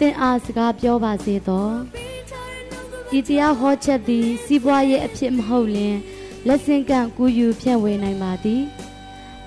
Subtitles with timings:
[0.00, 1.68] သင်အားစကားပြောပါစေသော
[3.18, 5.96] ဤတရားဟောချက်သည် စီးပွားရေးအဖြစ်မဟုတ်လျင်
[6.46, 8.62] လက်ဆင့်ကန့်ကူးယူဖြန့်ဝေနိုင်ပါသည်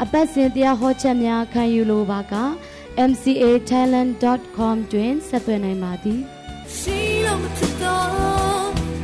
[0.02, 2.34] အပတ်စဉ်တရားဟောချက်များခံယူလိုပါက
[3.10, 6.20] mcatalent.com တွင်ဆက်သွယ်နိုင်ပါသည်
[6.78, 8.08] ရှိလို့မဖြစ်တော့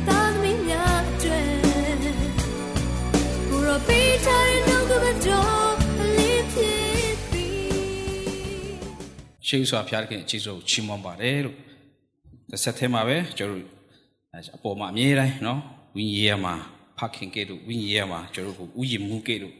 [0.08, 1.40] တာသမီးများတွေ
[3.48, 4.65] ဘုရောပေးချင်
[9.48, 11.56] ရှိစွာဘုရားသခင်အကြီးဆုံးချီးမွမ်းပါတယ်လို့
[12.50, 13.64] တစ်ဆက်တည်းမှာပဲကျွန်တော်
[14.56, 15.60] အပေါ်မှာအမြဲတမ်းနော်
[15.96, 16.54] ဝိညာဉ်ရမှာ
[16.98, 19.54] ဖခင်ကဲ့သို့ဝိညာဉ်ရမှာကျွန်တော်ကိုဥယျာဉ်မှုကဲ့သို့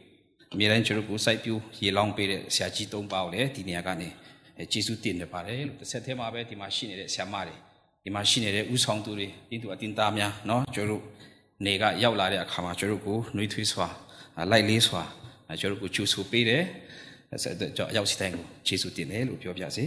[0.53, 4.07] အမြဲတမ်းကျွန်တော်ကိုစိုက်ပျိုးရေလောင်းပေးတဲ့ဆရာကြီးသုံးပါးကိုလည်းဒီနေရာကနေ
[4.71, 7.55] ကျေးဇူးတင်နေပါတယ်လို့တစ်ဆက်တည်းမှာပဲဒီမှာရှိနေတဲ့ဆရာမတွေ
[8.03, 11.03] ဒီမှာရှိနေတဲ့ဥဆောင်သူတွေတင်းသူအတင်းသားများနော်ကျွန်တော်
[11.65, 13.87] နေကရောက်လာတဲ့အခါမှာကျွန်တော်ကိုနှွေးထွေးစွာ
[14.51, 15.03] လိုက်လေးစွာ
[15.61, 16.63] ကျွန်တော်ကိုချူဆူပေးတယ်
[17.43, 19.85] ဆက်တဲ့ကြောင့်အရောက်စီတိုင်းကိုကျေးဇူးတင်တယ်လို့ပြောပြစေ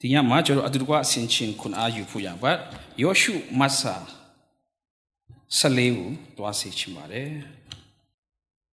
[0.00, 2.52] ဒီညမှာကျွန်တော်အတူတကွအစင်ချင်းခွန်အားယူဖို့ရပါ
[3.02, 3.94] ယောရှုမတ်စာ
[5.58, 7.30] 14ကိုတွားစီချင်ပါတယ်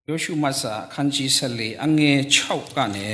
[0.10, 3.10] ယောရှုမတ်စာအခန်းကြီး14အငယ်6ကနေ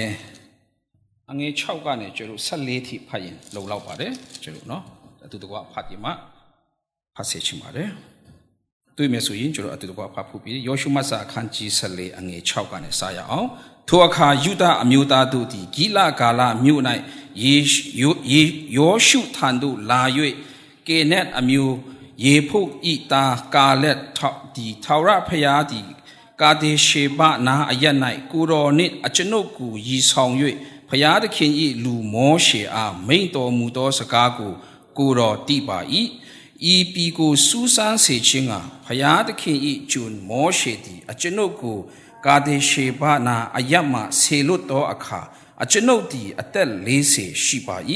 [1.32, 4.12] အငယ်6ကနေကျွန်တော်14ထိဖတ်ရင်လုံလောက်ပါတယ်
[4.44, 4.84] ကျွန်တော်နော်
[5.26, 6.12] အတူတကွဖတ်ပြီးမှ
[7.16, 7.90] ဖတ်စီချင်ပါတယ်
[8.98, 13.48] တွေ့မယ်ဆိုရင်ကျွန်တော်အတူတကွဖတ်ဖို့ပြီးယောရှုမတ်စာအခန်းကြီး14အငယ်6ကနေစရအောင်
[13.88, 16.82] ထိုအခါယူဒအမျိုးသားတို့သည်ဂိလဂါလမြို့၌
[17.44, 17.56] ယေ
[18.32, 18.42] ယေ
[18.78, 20.02] ယောရှုထံသို့လာ၍
[20.88, 21.76] ကေနက်အမျိုး
[22.26, 25.88] ယေဖုတ်ဤတာကာလက်ထောက်ဒီထာဝရဖျားသည်
[26.42, 27.86] ကာဒေရှေဘနာအရ၌
[28.32, 30.34] ကိုတော်နှင့်အကျွန်ုပ်ကိုရည်ဆောင်၍
[30.90, 31.52] ဖျားသခင်၏
[31.84, 34.54] လူမောရှေအားမိန့်တော်မူသောစကားကို
[34.98, 35.80] ကိုတော်တိပါ၏
[36.74, 38.54] ဤပီကိုစူးစမ်းစေခြင်းက
[38.86, 39.58] ဖျားသခင်၏
[39.92, 41.78] ကျွန်မောရှေသည်အကျွန်ုပ်ကို
[42.26, 45.20] ကာဒေရှေဘနာအယတ်မှဆေလွတ်သောအခါ
[45.64, 47.78] အကျွန်ုပ်သည်အသက်40ရှိပါ၏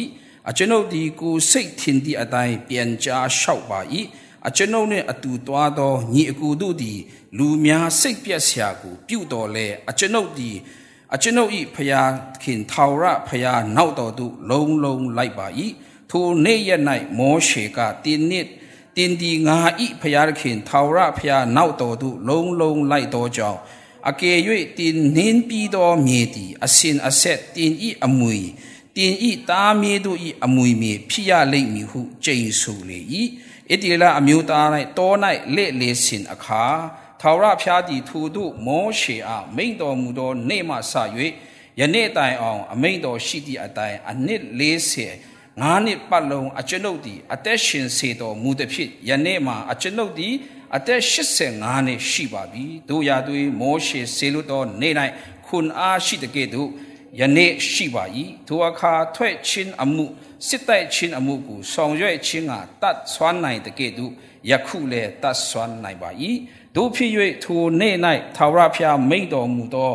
[0.50, 3.80] အကျွန်ုပ်သည်ကိုယ်စိတ်ထင်သည့်အတိုင်းပြန်ကြားလျှောက်ပါ၏
[4.48, 7.00] အကျွန်ုပ်နှင့်အတူသွားသောညီအကူတို့သည်
[7.38, 10.56] လူများစိတ်ပြက်စရာကိုပြုတော်လဲအကျွန်ုပ်သည်
[11.14, 12.12] အကျွန်ုပ်၏ဖျား
[12.44, 15.48] ခင်ထာဝရဖျားနောက်တော်သို့လုံးလုံးလိုက်ပါ၏
[16.12, 16.82] ထိုနေ့ရက်၌
[17.18, 18.48] မောရှေကတင်းနစ်
[18.98, 23.60] တင်းဒီငါဤဖျားခင်ထာဝရဖျားနောက်တော်သို့လုံးလုံးလိုက်တော်ကြောင့်
[24.10, 24.38] အကယ်၍
[24.78, 28.40] တင်နင်းပြီးသောမြေသည်အစင်အဆက်တင်ဤအမွေ
[28.96, 33.00] တင်ဤသားမြေတို့ဤအမွေမြေဖြစ်ရလိမ့်မည်ဟုကြိမ်ဆိုလေ၏
[33.70, 34.68] ဣတိလအမျိုးသား၌
[34.98, 35.12] တော၌
[35.56, 36.66] လက်လေစင်အခါ
[37.22, 40.94] ထာဝရဖျားသည်ထိုသို့မောရှေအားမိန့်တော်မူသောနေ့မှစ၍
[41.80, 50.34] ယနေ့တိုင်အောင် အမိန့်တော်ရှိသည့်အတိုင်းအနှစ်40 ငါးနှစ်ပတ်လုံးအကျွန်ုပ်သည်အသက်ရှင်စေတော်မူသည်ဖြစ်ယနေ့မှာအကျွန်ုပ်သည်
[50.76, 54.94] အသက်85နှစ်ရှိပါပြီတို့ရာသွေးမောရှေဆေလွတ်သောနေ့၌
[55.46, 56.70] ခွန်အားရှိတဲ့ကဲ့သို့
[57.20, 58.04] ယနေ့ရှိပါ၏
[58.48, 60.06] ထိုအခါထွက်ချင်းအမှု
[60.48, 64.12] စစ်တိုက်ချင်းအမှုကိုဆောင်ရွက်ခြင်းကတတ်ဆွမ်းနိုင်တဲ့ကဲ့သို့
[64.50, 66.10] ယခုလည်းတတ်ဆွမ်းနိုင်ပါ၏
[66.76, 67.12] တို့ဖြစ်၍
[67.44, 67.96] ထိုနေ့၌
[68.38, 69.92] သာဝရဖျားမိန့်တော်မူသော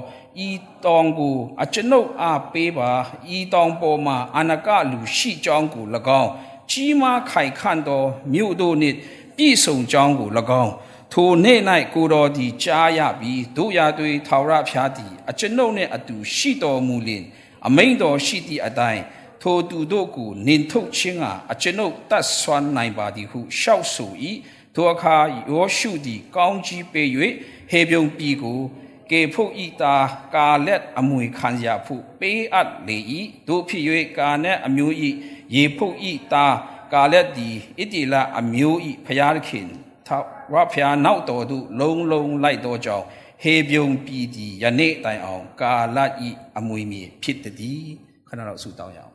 [0.46, 0.48] ဤ
[0.84, 2.90] တောင်ကိုအကျွန်ုပ်အားပေးပါ
[3.36, 5.84] ဤတောင်ပေါ်မှာအနကလူရှိကြောင်းကို၎
[6.22, 6.30] င်း
[6.70, 8.02] ကြီးမားခိုင်ခန့်သော
[8.32, 8.96] မြို့တို့နှင့်
[9.36, 10.30] ပြည့်စုံကြောင်းကို၎
[10.62, 10.72] င်း
[11.12, 11.60] ထိုနေ့၌
[11.94, 17.24] ကိုတော်သည်ကြားရပြီးတို့ရာတွေထာဝရဖျားသည်အကျွန်ုပ်နှင့်အတူရှိတော်မူလင်
[17.66, 19.02] အမိန်တော်ရှိသည့်အတိုင်း
[19.42, 24.12] ထိုသူတို့ကိုနင်ထုတ်ခြင်းကအကျွန်ုပ်တတ်ဆွမ်းနိုင်ပါသည်ဟုရှောက်ဆို၏
[24.74, 25.16] ထိုအခါ
[25.50, 27.08] ယောရှုသည်ကောင်းကြီးပေး၍
[27.70, 28.60] ဟေပြုံပြည်ကို
[29.10, 29.94] ကေဖုတ်ဤတာ
[30.34, 32.98] ကာလက်အမွေခံရဖို့ပေးအပ်လေ၏
[33.48, 33.82] တို့ဖြစ်၍
[34.18, 34.94] ကာနက်အမျိုး၏
[35.54, 36.46] ရေဖုတ်ဤတာ
[36.92, 39.68] ကာလက်သည်ဣတိလအမျိုး၏ဖျားခင်
[40.06, 40.16] ထာ
[40.52, 43.04] ဝရဖျားနောက်တော်သို့လုံးလုံးလိုက်သောကြောင့်
[43.42, 47.82] ဟေပြုံပြည်သည်ယနေ့တိုင်အောင် ကာလဤအမွေမြေဖြစ်သည်
[48.28, 49.12] ခဏတော့ဆုတောင်းရအောင်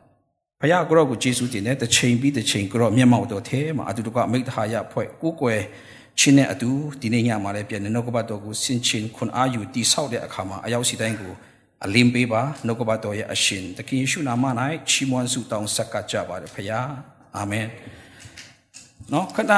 [0.60, 5.62] ဘုရားကိုရောကိုယေရှုတင်တဲ့တစ်ချိန်ပြီးတစ်ချိန်ကိုရောမျက်မှောက်တော်ထဲမှာအတူတကွမိတ္တဟာယဖွဲ့ကိုကိုွယ်
[6.22, 6.70] ချင်းနဲ့အတူ
[7.00, 11.32] ဒီနေ့ညမှာလည်းပြန်နှုတ်ကပတ်တော်ကိုဆင်ခြင်ခွန်အားယူတည်ဆောက်တဲ့အခါမှာအရောက်စီတိုင်းကို
[11.84, 14.44] အလင်းပေးပါနှုတ်ကပတ်တော်ရဲ့အရှင်သခင်ယေရှုနာမ၌
[14.90, 16.86] ချီးမွမ်းဆုတောင်းဆက်ကပ်ကြပါရဖခင်
[17.36, 17.66] အာမင်
[19.12, 19.52] နော်ခဏ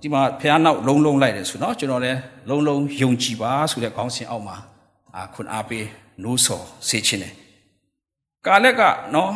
[0.00, 4.56] ဒီမှာဖခင်နောက်လုံးလုံးလိုက်တယ်ဆိုတော့ကျွန်တော်လည်းလုံးလုံးယုံကြည်ပါဆိုတဲ့ခေါင်းစဉ်အောက်မှာ
[5.16, 5.86] အာခွန်အားပေး
[6.22, 7.34] နိုးဆော်စေခြင်းတယ်
[8.46, 8.82] ကာလက်က
[9.14, 9.30] နော်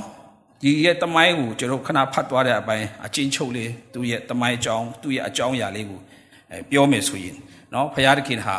[0.62, 6.15] ဒီရဲ့တမိုင်းကိုကျွန်တော်ခဏဖတ်သွားတဲ့အပိုင်းအချင်းချုပ်လေးသူ့ရဲ့တမိုင်းအကြောင်းသူ့ရဲ့အကြောင်းအရာလေးကိုအဲ
[6.70, 7.37] ပြောမယ်ဆိုရင်
[7.75, 8.56] နော်ဖရာသခင်ဟာ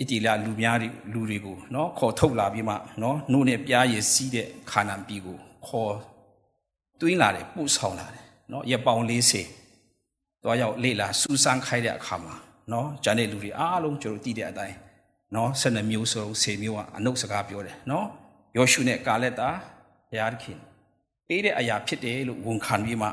[0.00, 5.94] ဣတိလလူများတွေလူတွေကိုနော်ခေါ်ထုတ်လာပြီးမှနော်နှုတ်နဲ့ပြားရည်စီးတဲ့ခါနန်ပြည်ကိုခေါ်
[7.00, 9.02] တွင်းလာတယ်ပို့ဆောင်လာတယ်နော်ရပောင်
[9.70, 12.34] 40တော့ရောက်လေလာစူးစမ်းခိုင်းတဲ့အခါမှာ
[12.72, 14.76] နော်ဂျန်တဲ့လူတွေအားလုံးကျွန်တော်သိတဲ့အတိုင်း
[15.34, 18.06] နော်၁၂မျိုးစုံ10မျိုးကအနုစကားပြောတယ်နော်
[18.56, 19.50] ယောရှုနဲ့ကာလက်တာ
[20.10, 20.58] ဘုရားသခင်
[21.26, 23.08] ပေးတဲ့အရာဖြစ်တယ်လို့ဝန်ခံပြီးမှ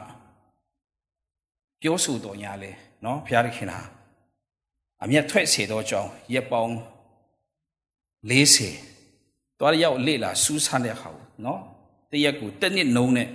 [1.82, 2.72] ပြောဆိုတော်ညာလဲ
[3.04, 3.80] နော်ဘုရားသခင်ဟာ
[5.04, 6.74] အမျက်ထွက်စေသောကြောင့်ရက်ပေါင်း
[8.30, 11.62] 40တွားရောက်လေလာစူးစမ်းတဲ့ဟာကိုနော်
[12.12, 13.30] တရက်ကိုတစ်နှစ်နှုံးနဲ့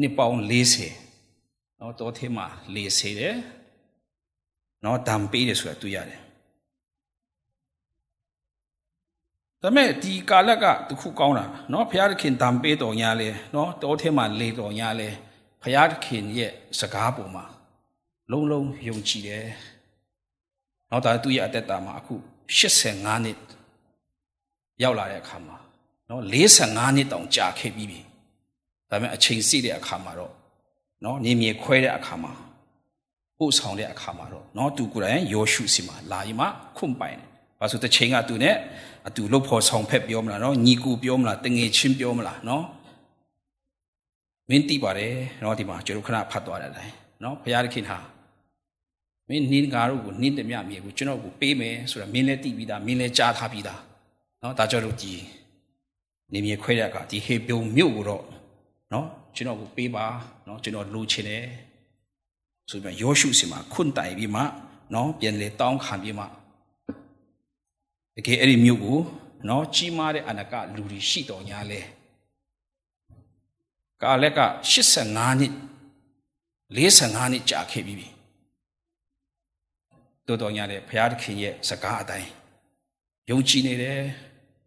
[0.00, 0.36] နှစ်ပေါင်း
[1.00, 3.36] 40နော်တော်သေးမှာ40တယ်
[4.84, 6.20] နော်ဒံပေးတယ်ဆိုတာတွေ့ရတယ်
[9.62, 15.08] ဒါမဲ့ဒီကာလကတခုကောင်းတာနော်ဘုရားသခင်တံပေးတော်ညာလဲနော်တောထဲမှာလေတော်ညာလဲ
[15.62, 17.44] ဘုရားသခင်ရဲ့စကားပေါ်မှာ
[18.32, 19.46] လုံးလုံးယုံကြည်တယ်
[20.90, 22.14] နောက်ဒါသူ့ရဲ့အသက်တာမှာအခု
[22.48, 23.38] 85နှစ်
[24.82, 25.56] ရောက်လာတဲ့အခါမှာ
[26.08, 28.00] နော်45နှစ်တောင်ကြာခဲ့ပြီးပြီ
[28.90, 30.32] ဒါပေမဲ့အချိန်စီးတဲ့အခါမှာတော့
[31.04, 32.32] နော်နေမြေခွဲတဲ့အခါမှာ
[33.38, 36.46] ပို့ဆောင်တဲ့အခါမှာတော့နော်သူကိုယ်တိုင်ယောရှုစီမှာလာရင်မှ
[36.76, 37.28] ခွန့်ပိုင်တယ်။
[37.60, 38.56] ဘာလို့တချိန်ကသူနဲ့
[39.08, 42.64] အတူလှုပ်ဖို့ဆောင်ဖက်ပြောမလားနော်ညီကူပြောမလားတငယ်ချင်းပြောမလားနော်
[44.48, 47.98] မင်းတိပါတယ်နော်ဒီမှာကျွန်တော်ခဏဖတ်သွားတဲ့အတိုင်းနော်ဘုရားသခင်ဟာ
[49.28, 53.80] မင်းနင်းကားတို့ကိုနင်းတမျှမြေကိုကျွန်တော်ကိုပေးမယ်ဆိုတာမင်းလည်းတိပြီးသားမင်းလည်းကြားထားပြီးသား
[54.42, 55.12] နော်ဒါကြောင့်လို့ဒီ
[56.32, 58.24] နေမြေခွဲတဲ့အခါဒီဟေပြုံမြို့ကိုတော့
[58.92, 60.06] နော်ကျွန်တော်ကိုပေးပါ
[60.46, 61.44] နော်ကျွန်တော်လိုချင်တယ်
[62.70, 64.42] ဆိုပြီးယောရှုစီမှာခွန့်တိုင်ပြီးမှ
[64.94, 66.24] နော်ပြန်လေတောင်းခံပြီးမှ
[68.16, 68.98] တကယ်အဲ့ဒီမြို့ကို
[69.48, 71.80] နော်ကြီးမားတဲ့အနာကလူတွေရှိတော်ညာလဲ
[74.02, 74.40] ကာလက်က
[74.72, 75.52] 85နှစ်
[76.76, 78.08] 45နှစ်ကြာခဲ့ပြီ
[80.26, 82.30] တော်တော်ညာလဲဘုရားသခင်ရဲ့စကားအတိုင်း
[83.30, 84.00] ယုံကြည်နေတယ်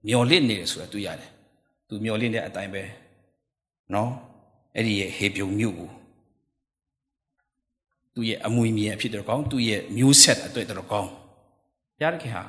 [0.07, 1.29] မျော်လင့်နေတယ်ဆိုတာတွေ့ရတယ်
[1.87, 2.83] သူမျော်လင့်တဲ့အတိုင်းပဲ
[3.93, 4.11] နော်
[4.75, 5.89] အဲ့ဒီရဲ့ဟေပြုံမြို့ကို
[8.13, 11.11] သူ့ရဲ့အမွေမြင်အဖြစ်တော်ကောင်းသူ့ရဲ့မျိုးဆက်အတွက်တော်ကောင်း
[11.99, 12.43] ဘုရားသခင်ဟာ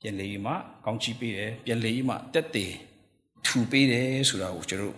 [0.00, 0.52] ပြန်လေမှ
[0.84, 2.72] ကောင်းချီးပေးတယ်ပြန်လေမှတက်တည်
[3.46, 4.94] ထူပေးတယ်ဆိုတာကိုကျွန်တော်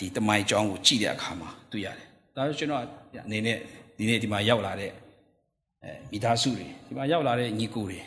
[0.00, 2.06] ဒီတမိုင်းကြောင်းကိုကြည့်တဲ့အခါမှာတွေ့ရတယ်
[2.36, 2.82] ဒါဆိုကျွန်တော်
[3.26, 3.58] အနေနဲ့
[3.96, 4.92] ဒီနေ့ဒီမှာရောက်လာတဲ့
[5.83, 7.99] အဲမိသားစုတွေဒီမှာရောက်လာတဲ့ညီကိုတွေ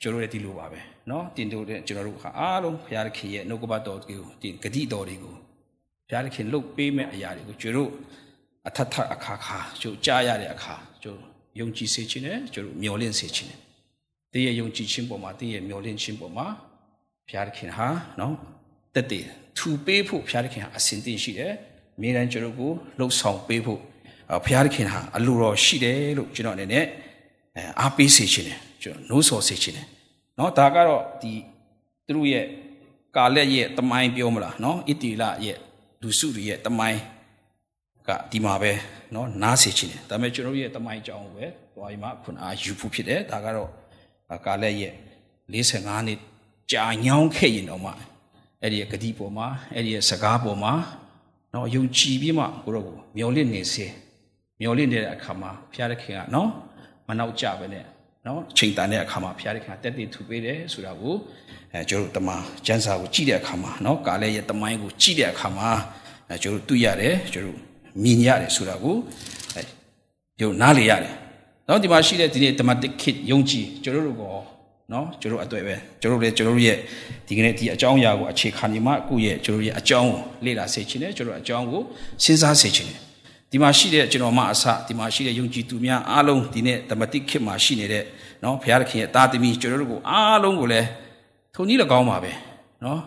[0.00, 5.34] ကျွန်တော်တို့လည်းဒီလိုပါပဲเนาะတင်တို့တဲ့ကျွန်တော်တို့ခါအားလုံးဘုရားသခင်ရဲ့နှုတ်ကပတ်တော်ကိုတင်ဂတိတော်တွေကို
[6.08, 7.90] ဘုရားသခင်လှုပ်ပေးမဲ့အရာတွေကိုကျွန်တော်တို့
[8.68, 11.28] အထက်ထအခါခါကျွန်တော်ကြားရတဲ့အခါကျွန်တော်
[11.60, 13.60] ယုံကြည်စေခြင်းနဲ့ကျွန်တော်မျှော်လင့်စေခြင်းနဲ့
[14.32, 16.46] တည့်ရဲ့ယုံကြည်ခြင်းပေါ်မှာတည့်ရဲ့မျှော်လင့်ခြင်းပေါ်မှာ
[17.28, 18.32] ဘုရားသခင်ဟာเนาะ
[18.94, 19.24] တက်တည်
[19.58, 21.52] ထူပေးဖို့ဘုရားသခင်ဟာအစဉ်တင့်ရှိတယ်
[21.96, 23.80] အမြဲတမ်းကျွန်တော်ကိုလှုပ်ဆောင်ပေးဖို့
[24.44, 26.84] ဘုရားသခင်ဟာအလိုတော်ရှိတယ်လို့ကျွန်တော်အနေနဲ့
[27.80, 29.86] အားပေးစေခြင်းနဲ့ကျွန်တော်နှိုးဆော်စေခြင်းနဲ့
[30.36, 31.32] เนาะဒါကတော့ဒီ
[32.06, 32.44] သူတို့ရဲ့
[33.16, 35.58] ကာလက်ရဲ့တမိုင်းပြောမလားเนาะဣတိလရဲ့
[36.02, 37.00] လူစုတွေရဲ့တမိုင်း
[38.08, 38.72] ကဒီမှာပဲ
[39.12, 43.70] เนาะနားစေခြင်းတယ်ဒါပေမဲ့ကျွန်တော်ရဲ့တမိုင်းကြောင်းကိုပဲတွားပြီးမှခုနအားယူဖို့ဖြစ်တယ်ဒါကတော့
[44.46, 44.92] ကာလက်ရဲ့
[45.52, 46.18] 45နှစ်
[46.72, 47.92] ကြာညောင်းခဲ့ရင်တော့မှ
[48.62, 50.72] အဲ့ဒီရဲ့ဂတိပေါ်မှာအဲ့ဒီရဲ့စကားပေါ်မှာ
[51.52, 53.86] เนาะယုံကြည်ပြီးမှကိုရောကိုမျောလင့်နေစေ
[54.61, 56.49] မျောလင့်တဲ့အခါမှာဘုရားသခင်ကနော်
[57.07, 57.85] မနောက်ကြပဲနဲ့
[58.27, 61.13] နော်ချိန်တန်တဲ့အခါမှာဘုရားသခင်ကတက်တည်ထူပေးတယ်ဆိုတာကို
[61.73, 65.69] အဲကျွန်တော်တို့တမန်ကျမ်းစာကိုကြည့်တဲ့အခါမှာနော်ကာလဲရဲ့တမိုင်းကိုကြည့်တဲ့အခါမှာ
[66.29, 67.59] အဲကျွန်တော်တို့တွေ့ရတယ်ကျွန်တော်တို့
[68.03, 68.95] မြင်ရတယ်ဆိုတာကို
[69.55, 69.61] အဲ
[70.39, 71.13] ကျွန်တော်နားလေရတယ်
[71.67, 74.35] နော်ဒီမှာရှိတဲ့ဒီနေ့တမန်တစ်ခေတ်ယုံကြည်ကျွန်တော်တို့ကော
[74.91, 76.77] နော်ကျွန်တော်အတွေ့ပဲကျွန်တော်လည်းကျွန်တော်ရဲ့
[77.27, 81.81] ဒီကနေ့ဒီအကြောင်းအရာကိုအခြေခံနေမှအခုရဲ့ကျွန်တော်ရဲ့အကြောင်းကိုလေ့လာစေချင်တယ်ကျွန်တော်အကြောင်းကို
[82.23, 82.99] စဉ်းစားစေချင်တယ်
[83.51, 88.03] ဒီမှာရှိတဲ့ကျွန်တော်မအစဒီမှာရှိတဲ့ယုံကြည်သူများအားလုံးဒီနေ့ဓမ္မတိခေတ်မှာရှိနေတဲ့
[88.43, 90.87] နော်ဘုရားသခင်ရဲ့တာသမီကျွန်တော်တို့ကိုအားလုံးကိုလည်း
[91.55, 92.31] ထုံကြီးလည်းကောင်းပါပဲ
[92.83, 92.99] နော်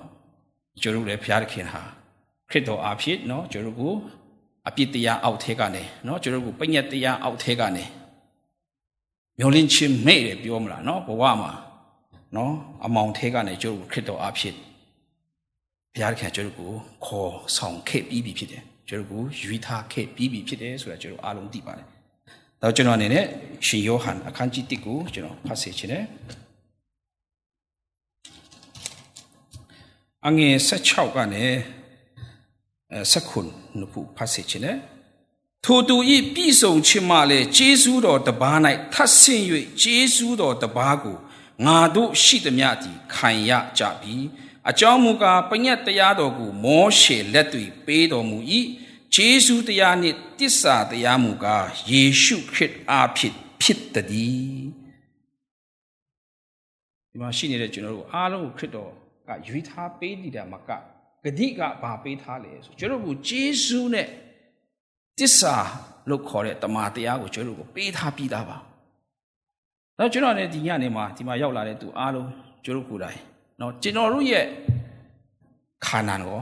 [0.83, 1.83] ကျွန်တော်တို့လည်းဘုရားသခင်ဟာ
[2.51, 3.93] ခရစ်တော်အားဖြင့်နော်ကျွန်တော်တို့ကို
[4.69, 7.85] အပြစ်တရားအောက်ထဲကနေနော်ကျွန်တော်တို့ကိုပညတ်တရားအောက်ထဲကနေ
[9.39, 11.53] မျောလင်းခြင်းမဲ့တယ်ပြောမလားနော်ဘဝမှာ
[12.37, 12.53] နော်
[12.85, 14.57] အမောင်ထဲကနေကျွန်တော်တို့ခရစ်တော်အားဖြင့်
[15.95, 16.73] ဘုရားသခင်ကျွန်တော်တို့ကို
[17.05, 21.87] ခေါ်ဆောင်ခဲ့ပြီးပြီဖြစ်တယ် ကျွန်တော်ကိုရွေးထားခဲ့ပြီးပြီဖြစ်တယ်ဆိုတာကျွန်တော်အားလုံးသိပါတယ်။
[22.62, 23.25] ဒါကျွန်တော်အနေနဲ့
[23.67, 26.05] ရှင်ယောဟန်အခန်းကြီး1ကိုကျွန်တော်ဖတ်စေချင်တယ်။
[30.26, 31.45] အငယ်16ကနေ
[32.93, 34.79] အဲ16နှစ်ခုဖတ်စေချင်တယ်
[35.64, 38.59] ထိုသူဤပြည့်စုံခြင်းမှလည်းဂျေဇုတော်တပါး၌
[38.93, 39.45] ထပ်ဆင့်၍
[39.83, 41.17] ဂျေဇုတော်တပါးကို
[41.67, 44.17] ငါတို့ရှိသမျှသည်ခံရကြပြီ
[44.71, 48.38] အကြောင်းမူကားပညတ်တရားတော်ကိုမောရှေလက်တွေပေးတော်မူ၏
[49.14, 54.66] ဂျေဇုတရားနှင့်တစ္ဆာတရားမူကားယေရှုခရစ်အားဖြင့်ဖြစ်တည်း
[57.11, 58.90] ဒီမှာရှိနေတဲ့ကျွန်တော်တို့အားလုံးကိုခရစ်တော်
[59.28, 60.71] ကရွေးထားပေးနေတာမက
[61.25, 64.09] ဂတိကဘာပေးထားလဲဆိုကျွန်တော်တို့ဂျေဇုနဲ့
[65.18, 65.56] တစ္ဆာ
[66.09, 68.59] လို့ခေါ်တဲ့တမန်တရားကိုကျွန်တော်တို့ကိုပေးထားပြီးသားပါ။
[69.99, 72.30] တော့ကျွန်တော်လည်းဒီညနေမှာဒီမှာရောက်လာတဲ့သူအားလုံး
[72.64, 73.21] ကျွန်တော်ကိုယ်တိုင်
[73.61, 74.45] နော်ကျွန်တော်တို့ရဲ့
[75.87, 76.41] ခန္ဓာရော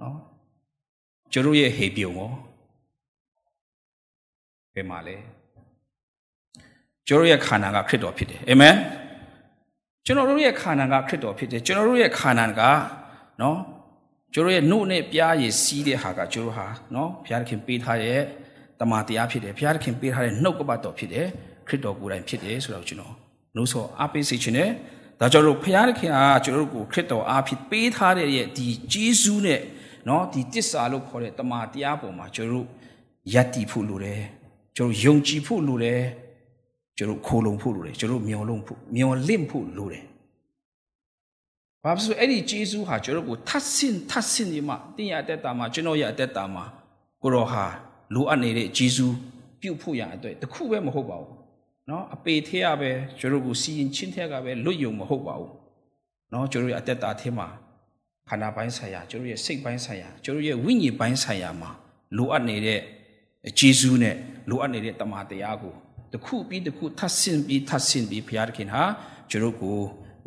[0.00, 0.16] နော်
[1.32, 2.30] ကျွန်တော်ရဲ့ဟေပြုံရော
[4.74, 5.16] ဘယ်မှာလဲ
[7.06, 8.74] ကျွန်တော်ရဲ့ခန္ဓာကခရစ်တော်ဖြစ်တယ်အာမင်
[10.04, 12.62] ကျွန်တော်တို့ရဲ့ခန္ဓာကခရစ်တော်ဖြစ်တယ်ကျွန်တော်တို့ရဲ့ခန္ဓာက
[13.42, 13.58] နော်
[14.34, 18.18] ကျွန်တော်ရဲ့နှုတ်နဲ့ပြားရည်စီးတဲ့ဟာကကျွန်တော်ဟာနော်ဘုရားသခင်ပေးထားတဲ့
[18.80, 21.26] တမန်တရားဖြစ်တယ်ဘုရားသခင်ပေးထားတဲ့နှုတ်ကပတ်တော်ဖြစ်တယ်
[21.68, 23.14] ခရစ်တော်ကိုယ်တိုင်ဖြစ်တယ်ဆိုတော့ကျွန်တော်
[23.54, 24.70] နှုတ်ဆောအားပေးစေခြင်းနဲ့
[25.20, 29.60] ဒါကြောင့်လို့ဘုရားသခင်အားကျွန်တော်တို့ကိုခရစ်တော်အားဖြစ်ပေးထားတဲ့ရဲ့ဒီဂျေဇုနဲ့
[30.08, 32.66] နော်ဒီတစ္ဆာလို့ခေါ်တဲ့တမန်တရားပေါ်မှာကျွန်တော်တို့
[33.32, 34.22] ယက်တီဖို့လိုတယ်
[34.76, 36.02] ကျွန်တော်ယုံကြည်ဖို့လိုတယ်
[36.96, 40.04] ကျွန်တော်ခိုးလုံဖို့လိုတယ်ကျွန်တော်မျောလုံးဖို့မျောလင့်ဖို့လိုတယ်
[41.84, 46.64] ဘာဖြစ်လို့အဲ့ဒီဂျေဇုဟာကျွန်တော်ကိုထပ်ဆင့်ထပ်ဆင့်ဒီမှာတင်ရတဲ့တာမှာကျွန်တော်ရတဲ့တာမှာ
[47.22, 47.64] ကိုရောဟာ
[48.14, 49.06] လိုအပ်နေတဲ့ဂျေဇု
[49.60, 51.39] ပြုတ်ဖို့ရအတွက်တခုပဲမဟုတ်ပါဘူး
[51.90, 55.52] နော်အပေထဲရပဲကျွန်တော်ကိုစီရင်ချင်းထက်ကပဲလွတ်ယုံမဟုတ်ပါဘူး
[56.32, 57.48] နော်ကျွန်တော်ရဲ့အတ္တတာထဲမှာ
[58.28, 61.70] ခန္ဓာပိုင်းဆိုင်ရာကျွန်တော်ရဲ့စိတ်ပိုင်းဆိုင်ရာကျွန်တော်ရဲ့ဝိညာဉ်ပိုင်းဆိုင်ရာမှာ
[62.16, 62.80] လိုအပ်နေတဲ့
[63.58, 64.16] ဂျေဇူးနဲ့
[64.50, 65.74] လိုအပ်နေတဲ့တမန်တရားကို
[66.12, 68.82] တစ်ခုပြီးတစ်ခုထပ်ဆင့်ပြီးထပ်ဆင့်ပြီးဘုရားသခင်ဟာ
[69.30, 69.78] ကျွန်တော်ကို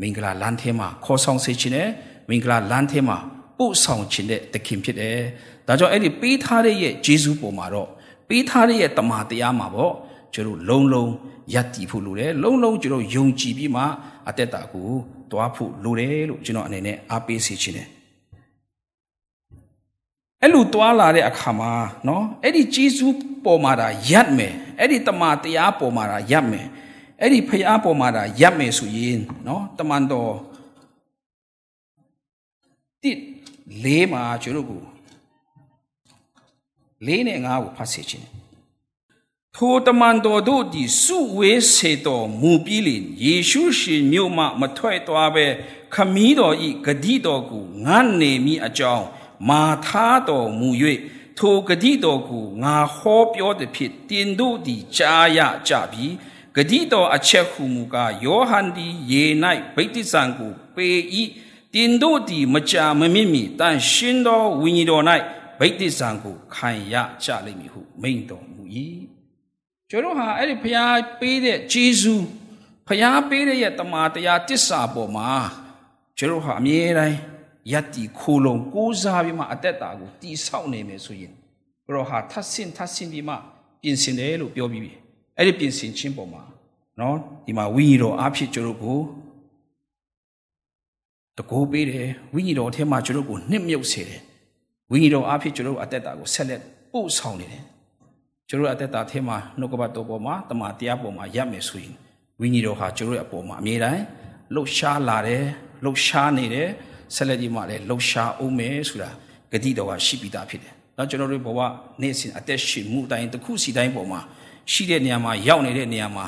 [0.01, 1.89] မင်္ဂလာလမ်းထဲမှာခေါ်ဆောင်စေခြင်းနဲ့
[2.29, 3.17] မင်္ဂလာလမ်းထဲမှာ
[3.57, 5.17] ပို့ဆောင်ခြင်းတဲ့သခင်ဖြစ်တယ်။
[5.67, 7.89] ဒါကြောင့်အဲ့ဒီပေးထားတဲ့ရဲ့ဂျေဇူးပေါ်မှာတော့
[8.29, 9.93] ပေးထားတဲ့ရဲ့တမန်တရားမှာပေါ့
[10.33, 11.11] ကျွန်တော်လုံးလုံး
[11.53, 13.83] ယက်တည်ဖို့လိုတယ်လုံးလုံးကျွန်တော်ယုံကြည်ပြီးမှ
[14.29, 14.89] အသက်တာကို
[15.31, 17.87] တွားဖို့လိုတယ်လို့ကျွန်တော်အနေနဲ့အားပေးစေချင်တယ်
[20.41, 21.71] အဲ့လိုတွားလာတဲ့အခါမှာ
[22.07, 23.07] နော်အဲ့ဒီဂျေစု
[23.45, 26.67] ပေါ်မှာဒါယက်မယ်အဲ့ဒီတမန်တရားပေါ်မှာဒါယက်မယ်
[27.21, 30.33] အဲ့ဒီဖျားပေါ်မှာဒါယက်မယ်ဆိုရင်နော်တမန်တော်
[33.01, 33.11] တိ
[33.83, 34.81] လေးမှာကျွန်တော်ကို
[37.05, 38.42] လေးနဲ့ငါးကိုဖတ်စေချင်တယ်
[39.57, 45.45] ထိုတမန်တော်တို့သည်စုဝေးစေတော်မူပြီးလင်ယေရှုရှင်မြို့မှမထွက်သွားဘဲ
[45.93, 49.05] ခမည်းတော်ဤဂတိတော်ကိုငတ်နေမိအကြောင်း
[49.49, 50.69] မာထားတော်မူ၍
[51.37, 56.07] ထိုဂတိတော်ကိုငါဟောပြောသည်ဖြစ်တင်တို့သည်ကြားရကြပြီ
[56.55, 59.23] ဂတိတော်အချက်ဟုမူကားယောဟန်သည်ရေ၌
[59.75, 60.87] ဗိတ္တိဇံကိုပေ၏
[61.73, 65.03] တင်တို့သည်မကြာမမြင့်မီတန်ရှင်သောဝိညာဉ်တော်၌
[65.59, 68.63] ဗိတ္တိဇံကိုခံရကြလိမ့်မည်ဟုမိန့်တော်မူ၏
[69.93, 72.15] ကျွန်တော်ဟာအဲ့ဒီဖျားပေးတဲ့ဂျေဇု
[72.87, 75.29] ဖျားပေးတဲ့ရဲ့တမာတရားတစ္ဆာပေါ်မှာ
[76.17, 77.17] ကျွန်တော်ဟာအမြဲတမ်း
[77.71, 81.33] ယက်တီခိုလုံကိုးစားပြီးမှအသက်တာကိုတည်ဆောက်နေမယ်ဆိုရင်
[81.85, 83.35] ဘရောဟာထပ်ဆင့်ထပ်ဆင့်ပြီးမှ
[83.81, 84.91] ပြင်ဆင်တယ်လို့ပြောပြီးပြီ
[85.37, 86.41] အဲ့ဒီပြင်ဆင်ခြင်းပေါ်မှာ
[86.99, 88.99] နော်ဒီမှာဝိညာဉ်တော်အားဖြင့်ကျွန်တော်ကို
[91.37, 94.21] တကိုးပေးတယ်ဝိညာဉ်တော်အထက်မှာကျွန်တော်ကိုနှစ်မြုပ်စေတယ်
[94.91, 97.63] ဝိညာဉ်တော်အားဖြင့်ကျွန်တော်အသက်တာကိုဆက်လက်ပို့ဆောင်နေတယ်
[98.53, 101.95] ကျွန်တော်အသက်တာအထက်မှာနှုတ်ကပတ်တော်ပေါ်မှာတမန်တရားပေါ်မှာရပ်မယ်ဆိုရင်
[102.39, 104.01] ဝိညာဉ်တော်ဟာကျွန်တော်ရဲ့အပေါ်မှာအမြဲတမ်း
[104.53, 105.43] လှုပ်ရှားလာတယ်
[105.83, 106.69] လှုပ်ရှားနေတယ်
[107.15, 109.09] ဆက်လက်ဒီမှာလည်းလှုပ်ရှားအောင်မယ်ဆိုတာ
[109.51, 111.59] ဂတိတော်ကရှိပြီးသားဖြစ်တယ်။ဒါကျွန်တော်တို့ဘဝ
[112.01, 114.19] နေ့စဉ်အသက်ရှင်မှုတိုင်းတစ်ခုစီတိုင်းပေါ်မှာ
[114.71, 116.25] ရှိတဲ့နေရာမှာရောက်နေတဲ့နေရာမှာ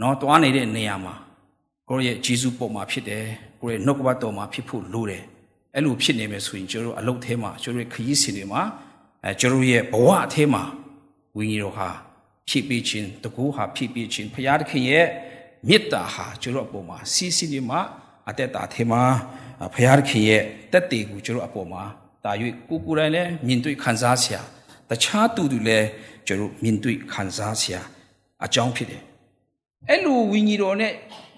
[0.00, 1.14] နော်တွားနေတဲ့နေရာမှာ
[1.88, 3.24] ကိုယ့်ရဲ့ဂျေဇုပေါ်မှာဖြစ်တယ်
[3.60, 5.22] ကိုယ့်ရဲ့နှုတ်ကပတ်တော်မှာဖြစ်ဖို့လိုတယ်
[5.74, 8.62] အဲ့လိုဖြစ်နေမယ်ဆိုရင်ကျွန်တော်တို့အလုပ်ထဲမှာကျွန်တော်တို့ခရီးစဉ်တွေမှာ
[9.24, 10.62] အဲကျွန်တော်ရဲ့ဘဝအထဲမှာ
[11.36, 11.88] ဝိညာဉ်တော်ဟာ
[12.48, 15.06] ဖြည့်ပေးခြင်းတကူဟာဖြည့်ပေးခြင်းဘုရားသခင်ရဲ့
[15.68, 17.80] မေတ္တာဟာကျွန်တော်အပေါ်မှာစီးစီးနေမှာ
[18.28, 19.02] အသက်တာထဲမှာ
[19.74, 21.82] ဘုရားသခင်ရဲ့တက်တည်ကိုကျွန်တော်အပေါ်မှာ
[22.24, 22.32] တာ၍
[22.68, 24.40] ကိုကိုယ်တိုင်လည်းမြင်တွေ့ခံစားစရာ
[24.90, 25.86] တခြားသူတွေလည်း
[26.26, 27.80] ကျွန်တော်မြင်တွေ့ခံစားစရာ
[28.44, 29.02] အကြောင်းဖြစ်တယ်
[29.88, 30.92] အဲ့လိုဝိညာဉ်တော်နဲ့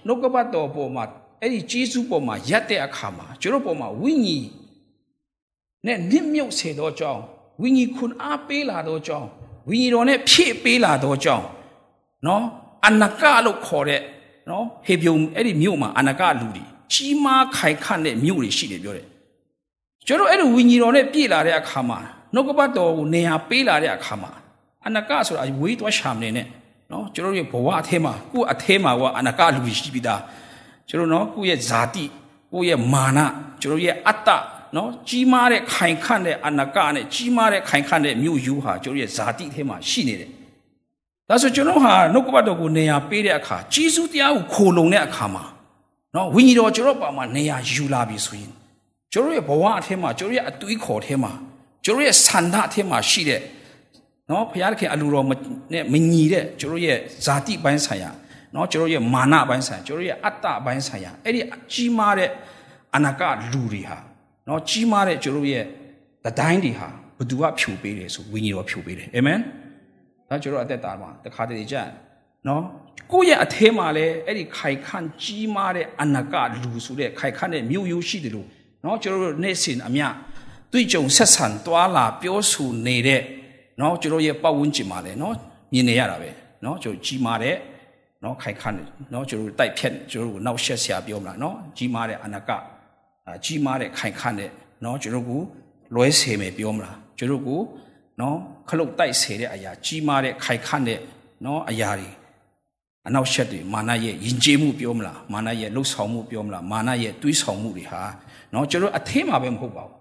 [0.06, 1.04] နှုတ်ကပတ်တော်ပေါ်မှာ
[1.40, 4.46] အဲ့ဒီကြီးစုပေါ်မှာရက်တဲ့အခါမှာကျွန်တော်ပေါ်မှာဝိညာဉ်
[5.86, 7.22] နဲ့မြင့်မြုပ်စေသောကြောင့်
[7.62, 9.28] ဝိညာဉ်ခွန်အားပေးလာသောကြောင့်
[9.68, 11.46] ဝိညာဉ်တော်နဲ့ဖြည့်ပေးလာသောကြောင့်
[12.26, 12.42] နော်
[12.86, 14.00] အနကလို့ခေါ်တဲ့
[14.50, 19.06] နော်ဟေပြုံအဲ့ဒီမြို့မှာအနကလူတွေကြီးမားခိုင်ခန့်တဲ့မြို့တွေရှိတယ်ပြောတယ်
[20.06, 21.98] ကျွန်တော်အဲ့လိုဝိညာဉ်တော်နဲ့ပြည့်လာတဲ့အခါမှာ
[22.34, 24.30] နှုတ်ကပတ်တော်ကိုနေရာပေးလာတဲ့အခါမှာ
[24.86, 26.46] အနကဆိုတာဝေးသွားရှာမနေနဲ့
[26.90, 30.20] နော်ကျွန်တော်ရဲ့ဘဝအထဲမှာကိုယ့်အထဲမှာကအနကလူရှိပြီးသား
[30.88, 32.04] ကျွန်တော်နော်ကိုယ့်ရဲ့ဇာတိ
[32.52, 33.18] ကိုယ့်ရဲ့မာန
[33.60, 34.28] ကျွန်တော်ရဲ့အတ္တ
[34.76, 40.30] နော်ကြီးမားတဲ့ခိုင်ခန့်တဲ့အနာကနဲ့ကြီးမားတဲ့ခိုင်ခန့်တဲ့မြို့ယူဟာကျွန်တော်ရဲ့ဇာတိထဲမှာရှိနေတယ်
[41.28, 45.44] ဒါဆိုကျွန်တော်ဟာနှုတ်ကပတ်တော်ကိုနေရာပေးတဲ့အခါဂျေစုတရားကိုခိုလုံတဲ့အခါမှာ
[46.14, 48.52] နော်ဝိညာဉ်တော်ကျွန်တော်ပါမှာနေရာယူလာပြီဆိုရင်
[49.12, 51.32] ကျွန်တော်ရဲ့ဘဝအထဲမှာကျွန်တော်ရဲ့အသွေးခေါ်ထဲမှာ
[51.84, 53.40] ကျွန်တော်ရဲ့ဆန္ဒအထဲမှာရှိတဲ့
[54.30, 55.26] နော်ဘုရားခင်အလိုတော်
[55.72, 58.10] နဲ့မညီတဲ့ကျွန်တော်ရဲ့ဇာတိပိုင်းဆိုင်ရာ
[58.54, 61.40] နော်ကျွန်တော်ရဲ့မာနပိုင်းဆိုင်ရာကျွန်တော်ရဲ့အတ္တပိုင်းဆိုင်ရာအဲ့ဒီ
[61.72, 62.30] ကြီးမားတဲ့
[62.94, 63.22] အနာက
[63.52, 63.98] လူတွေဟာ
[64.48, 65.64] နော်ကြီးမားတဲ့ကျွန်တော်ရဲ့
[66.24, 66.88] တတိုင်းတွေဟာ
[67.18, 69.38] ဘသူကဖြူပေးတယ်ဆိုဝိညာဉ်တော်ဖြူပေးတယ်အာမင်
[70.28, 71.82] ဒါကျွန်တော်အသက်တာမှာတခါတလေကြာ
[72.46, 72.62] နော်
[73.12, 78.46] ကိုယ့်ရဲ့အထဲမှာလည်းအဲ့ဒီခိုင်ခန့်ကြီးမားတဲ့အနာကလူဆိုတဲ့ခိုင်ခန့်တဲ့မြို့ရိုးရှိတယ်လို့
[78.84, 80.02] နော်ကျွန်တော်တို့နေ့စဉ်အမြ
[80.72, 83.22] တွေ့ကြုံဆက်ဆံတွာလာပြောဆိုနေတဲ့
[83.80, 85.34] နော်ကျွန်တော်ရဲ့ပတ်ဝန်းကျင်မှာလည်းနော်
[85.72, 86.30] မြင်နေရတာပဲ
[86.64, 87.56] နော်ကျွန်တော်ကြီးမားတဲ့
[88.24, 88.76] နော်ခိုင်ခန့်
[89.14, 92.50] နော်ကျွန်တော်တိုက်ဖြတ်ကျွန်တော်တို့နောက်ဆက်ဆရာပြောမလားနော်ကြီးမားတဲ့အနာက
[93.44, 94.50] ကြီးမားတဲ့ခိုင်ခန့်တဲ့
[94.84, 95.40] နော်ကျွန်တော်ကို
[95.94, 97.60] လွဲစေမယ်ပြောမလားကျွန်တော်ကို
[98.20, 98.36] နော်
[98.68, 101.00] ခလုတ်တိုက်စေတဲ့အရာကြီးမားတဲ့ခိုင်ခန့်တဲ့
[101.44, 102.10] နော်အရာတွေ
[103.06, 108.02] အနောက်ရှက်တွေမာနရဲ့ယဉ်ကျေးမှုပြောမလားမာနရဲ့လှုပ်ဆောင်မှုပြောမလားမာနရဲ့တွေးဆောင်မှုတွေဟာ
[108.54, 109.94] နော်ကျွန်တော်အထင်းမှာပဲမဟုတ်ပါဘူး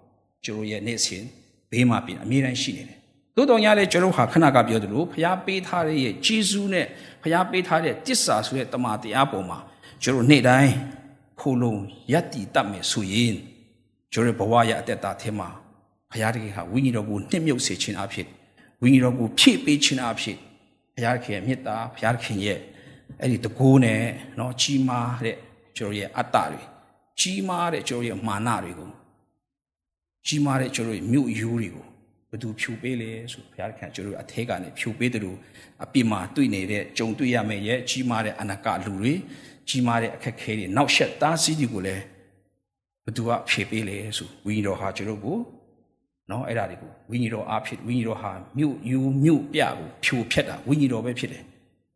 [0.45, 1.23] ကျွန်တော်ရဲ့နေ့စဉ်
[1.71, 2.97] ဘေးမှာပြင်အမြဲတမ်းရှိနေတယ်
[3.35, 6.85] သို့တော်ညာလဲကျွန်တော်ဟာခဏကပြောသလိုဖျားပေးထားတဲ့ရဲ့ဂျေဇူးနဲ့
[7.23, 9.59] ဖျားပေးထားတဲ့တစ္ဆာဆိုတဲ့တမန်တရားပေါ်မှာ
[10.03, 10.73] ကျွန်တော်နေ့တိုင်း
[11.40, 11.82] ခိုးလုံး
[12.12, 13.36] ယက်တီတတ်မယ်ဆိုရင်
[14.12, 15.48] ကျွန်တော်ဘဝရဲ့အသက်တာထဲမှာ
[16.10, 18.26] ဘုရားတခင်ဟာဝိညာဉ်တော်ကိုနှိမ့်မြုပ်စေခြင်းအဖြစ်
[18.82, 20.36] ဝိညာဉ်တော်ကိုဖြည့်ပေးခြင်းအဖြစ်
[20.94, 22.58] ဘုရားခင်ရဲ့မေတ္တာဘုရားခင်ရဲ့
[23.20, 24.00] အဲ့ဒီတကိုးနဲ့
[24.36, 25.36] เนาะကြီးမားတဲ့
[25.76, 26.60] ကျွန်တော်ရဲ့အတ္တတွေ
[27.20, 28.90] ကြီးမားတဲ့ကျွန်တော်ရဲ့မာနတွေကို
[30.26, 31.86] ကြီးမားတဲ့ကျွန်တော်ရဲ့မြို့ရိုးတွေကို
[32.30, 35.38] ဘယ်သူဖြူပေးလဲဆိုဘုရားခင်ကျွန်တော်အထဲကနေဖြူပေးတယ်လို့
[35.84, 39.14] အပြစ်မှာတွေ့နေတဲ့ကြုံတွေ့ရမယ့်ရဲ့ကြီးမားတဲ့အနာကလူတွေ
[39.69, 42.03] ကြီးမားတဲ့အခက်ခဲတွေနောက်ဆက်သားစီးတွေကိုလည်း
[43.05, 45.37] ဘသူကဖြေပေးလဲဆိုဝိညာဉ်တော်ဟာကျွန်တော်ကို
[46.31, 51.43] နော်အဲ့ဒါတွေကိုဝိညာဉ်တော်အားဖြစ်ဝိညာဉ်တော်ဟာမြို့ယူမြို့ပြကိုဖြိုဖျက်တာဝိညာဉ်တော်ပဲဖြစ်တယ်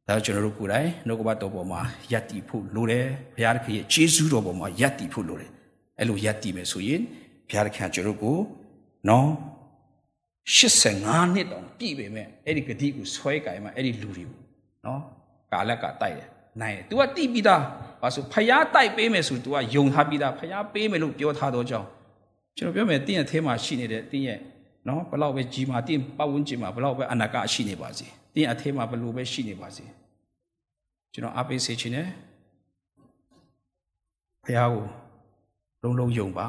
[0.08, 5.52] ဒါကျွန်တော်တို့ကိုယ်တိုင်နှုတ်ကပတ်တော်ပေါ်မှာယက်တည်ဖို့လိုတယ်ဘုရားသခင်ရဲ့ကျေးဇူးတော်ပေါ်မှာယက်တည်ဖို့လိုတယ်
[6.00, 7.02] အဲ့လိုယက်တည်မယ်ဆိုရင်
[7.50, 8.38] ဘုရားသခင်ကျွန်တော်ကို
[9.10, 9.30] နော်
[10.56, 14.42] 85နှစ်တောင်ပြည့်ပေမဲ့အဲ့ဒီဂတိကိုဆွဲကြိုင်မှာအဲ့ဒီလူတွေကို
[14.86, 15.02] နော်
[15.52, 16.30] ကာလကတိုက်တယ်
[16.62, 17.62] နိုင်တယ် तू ကတိပြီးသား
[18.02, 21.88] ဘာလို့ဖျားတိုက်ပေးမယ်ဆို तू ကယုံထားပြီးသားဖျားပေးမယ်လို့ပြောထားတော့ကြောင်း
[22.58, 24.40] ကျွန်တော်ပြောမယ်တင်းရဲ့အဲမှာရှိနေတဲ့တင်းရဲ့
[24.88, 29.86] နော်ဘလောက်ပဲကြီးမာတင်းပတ်ဝန်းကျင်မှာဘလောက်ပဲအနာကရှိနေပါစေတင်းအထဲမှာဘလို့ပဲရှိနေပါစေ
[31.14, 32.08] ကျွန်တော်အားပေးစေချင်တယ်
[34.46, 34.86] ဖျားကို
[35.84, 36.48] လုံးလုံးယုံပါ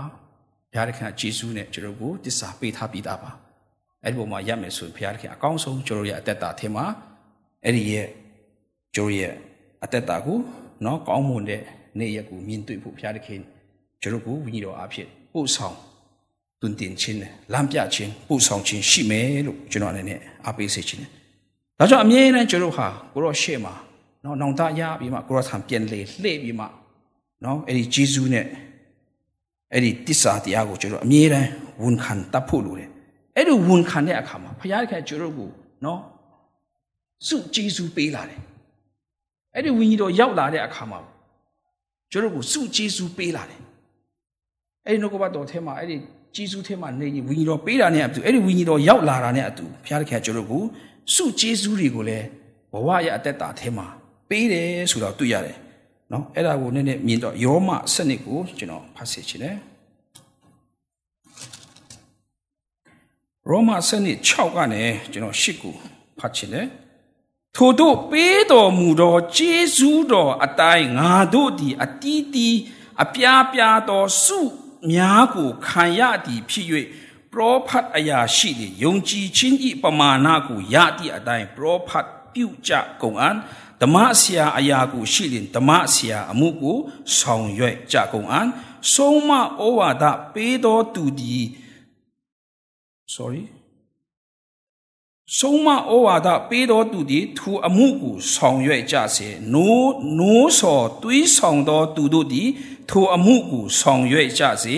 [0.72, 3.30] ဘုရားသခင်ဂျေဇုနဲ့ကျွန်တော်ကိုတစ္ဆာပေးထားပြီးသားပါ
[4.02, 6.84] အဲ့ဒီပုံမှာရမယ်ဆိုရင်ဘုရားသခင်အကောင်းဆုံးကျွန်တော်ရဲ့အသက်တာထဲမှာ
[7.64, 8.08] အဲ့ဒီရဲ့
[8.94, 9.34] ကျွန်တော်ရဲ့
[9.84, 10.38] အသက်တာကို
[10.84, 11.62] နော်ကောင်းမွန်တဲ့
[11.98, 13.40] နေ့ရက်ကိုမြင်တွေ့ဖို့ဘုရားသခင်
[14.02, 15.76] ကျွန်တော်ကိုဝိညာဉ်တော်အဖြစ်ပို့ဆောင်
[16.60, 21.10] တွင်တင်ခြင်းနဲ့လမ်းပြခြင်းပို့ဆောင်ခြင်းရှိမယ်လို့ကျွန်တော်အနေနဲ့အားပေးစေချင်တယ်။
[21.78, 23.74] ဒါကြောင့်အမြဲတမ်းကျွန်တော်ဟာကိုရောရှေ့မှာ
[24.24, 26.66] နော်နောင်တရပြီးမှကိုရောဆံပြန်လေလှည့်ပြီးမှ
[27.44, 28.46] နော်အဲ့ဒီဂျေဇုနဲ့
[29.72, 31.48] အဲ့ဒီတစ္ဆာတရားကိုကျွန်တော်အမြဲတမ်း
[31.82, 32.88] ဝန်ခံတတ်ဖို့လိုတယ်။
[33.36, 35.48] အဲ့ဒီဝန်ခံတဲ့အခါမှာဘုရားခင်ကျွန်တော်ကို
[35.84, 36.00] နော်
[37.26, 38.40] စုဂျေဇုပေးလာတယ်။
[39.54, 41.00] အဲ့ဒီဝိညာဉ်တော်ရောက်လာတဲ့အခါမှာ
[42.10, 43.60] ကျွန်တော်ကိုစုဂျေဇုပေးလာတယ်။
[44.86, 45.96] အဲ့ဒီနှုတ်ကပတ်တော်ထဲမှာအဲ့ဒီ
[46.36, 50.62] ဂျေဇုထဲမှာနေဝိညာဉ်တော်ပေးတာနဲ့အတူအဲ့ဒီဝိညာဉ်တော်ရောက်လာတာနဲ့အတူဘုရားခင်ကျွန်တော်ကို
[51.14, 52.26] စုဂျေဇုတွေကိုလည်း
[52.72, 53.86] ဘဝရဲ့အသက်တာထဲမှာ
[54.28, 55.56] ပေးတယ်ဆိုတော့တွေ့ရတယ်။
[56.12, 59.56] နော်အဲ့ဒါကိုနည်းနည်းမြင်တော့ယောမစနစ်ကိုကျွန်တော်ဖတ်စေချင်တယ်။
[63.48, 65.74] ရောမစနစ်6ကနေကျွန်တော်8ကို
[66.20, 66.66] ဖတ်ချင်တယ်
[67.56, 72.58] ထို့တို့ပေးတော်မူသောကျေးဇူးတော်အတိုင်းငါတို့သည်အတီးတီး
[73.02, 74.40] အပြားပြားသောစု
[74.90, 76.66] များကိုခံရသည်ဖြစ်၍
[77.32, 83.30] ပရောဖတ်အရာရှိသည်ယုံကြည်ခြင်း၏ပမာဏကိုရသည့်အတိုင်းပရောဖတ်ပြုကြကုန်အံ
[83.80, 86.78] ဓမ္မဆရာအရာကိုရှိလင်ဓမ္မဆရာအမှုကို
[87.16, 88.42] ဆောင်ရွက်ကြကုန်အံ
[88.92, 89.42] ဆုံးမဩ
[89.78, 91.44] ဝါဒပေးတော်သူသည်
[93.14, 93.42] sorry
[95.38, 102.48] ဆုံးမဩဝါဒပေးတော်သူသည်ထိုအမှုကိုဆောင်ရွက်ကြစေနိုးနိုးစော်တွေးဆောင်တော်သူတို့သည်
[102.90, 104.76] ထိုအမှုကိုဆောင်ရွက်ကြစေ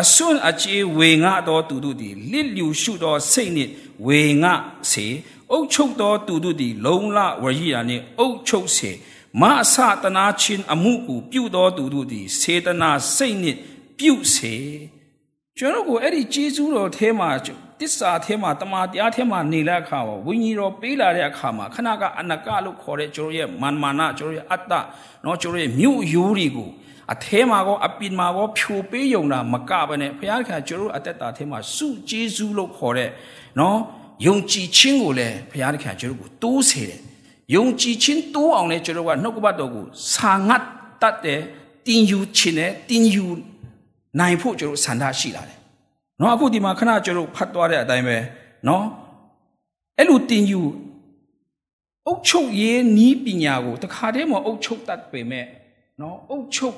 [0.00, 3.70] အစွန်းအကြေဝေငှတော်သူတို့သည်လစ်လျူရှုသောစိတ်နှင့်
[4.06, 4.50] ဝေငှ
[4.90, 5.06] စေ
[5.52, 8.90] အုတ်ချုပ်သောသူတို့သည်လုံလဝရိယာနှင့်အုတ်ချုပ်စေ
[9.40, 13.58] မအစတနာချင်းအမှုကိုပြုသောသူတို့သည်စေတနာစိတ်နှင့်
[13.98, 14.54] ပြုစေ
[15.58, 17.30] ကျွန်တော်ကိုအဲ့ဒီကျေးဇူးတော်ထဲမှာ
[17.79, 24.73] တစ္ဆာထဲမှာတမာတရားထဲမှာနေလက်အခါဝိညာဉ်တော်ပေးလာတဲ့အခါမှာခဏကအနကလို့ခေါ်တဲ့ကျွန်တော်ရဲ့မာနမာနကျွန်တော်ရဲ့အတ္တ
[25.23, 26.69] เนาะကျွန်တော်ရဲ့မြို့ရိုးတွေကို
[27.13, 33.09] အထဲမှာကောအပြင်မှာကောဖြိုပေးယုံတာမကဘဲနဲ့ဘုရားခင်ကျွန်တော်အသက်တာထဲမှာစုကျေးဇူးလို့ခေါ်တဲ့
[33.59, 33.77] နော်
[34.27, 36.99] ယုံကြည်ခြင်းကိုလည်းဘုရားခင်ကျွန်တော်ကိုတိုးစေတယ်
[37.55, 40.63] ယုံကြည်ခြင်းတိုးအောင်လည်းကျွန်တော်ကနှုတ်ကပတ်တော်ကိုစာငတ်
[41.01, 41.41] တတ်တယ်
[41.87, 43.25] တင်ယူခြင်းနဲ့တင်ယူ
[44.19, 45.54] နိုင်ဖို့ကျွန်တော်ဆန္ဒရှိလာတယ်
[46.20, 48.16] နော်အခုဒီမှာခဏကျွန်တော်ဖတ်သွားတဲ့အတိုင်းပဲ
[48.68, 48.84] နော်
[49.98, 50.62] အဲ့လိုတင်ယူ
[52.06, 55.46] အုတ်ချုပ်ရေးနီးပညာကိုတခါတည်းမှာအုတ်ချုပ်တတ်ပေမဲ့
[56.00, 56.76] နော်အုတ်ချုပ်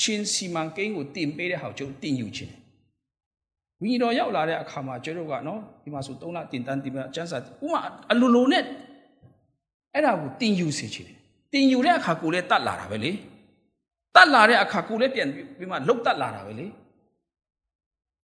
[0.00, 2.52] ချင်းစီမံကိန်းကိုတင်ပေးတဲ့ဟာကိုကျွန်တော်တင်ယူခြင်း
[3.80, 8.62] ဝိညာဉ်တော်ရောက်လာတဲ့အခါမှာကျွန်တော်ကနော်ဒီမှာဆို3လတင်တန်းတင်ပြကျန်းစာဥမာအလိုလိုနဲ့
[9.94, 11.10] အဲ့ဒါကိုတင်ယူစေခြင်း
[11.52, 13.12] တင်ယူတဲ့အခါကိုလည်းတတ်လာတာပဲလေ
[14.14, 16.66] တတ်လာတဲ့အခါကိုလည်းပြန်ပြီးမှလုတ်တတ်လာတာပဲလေ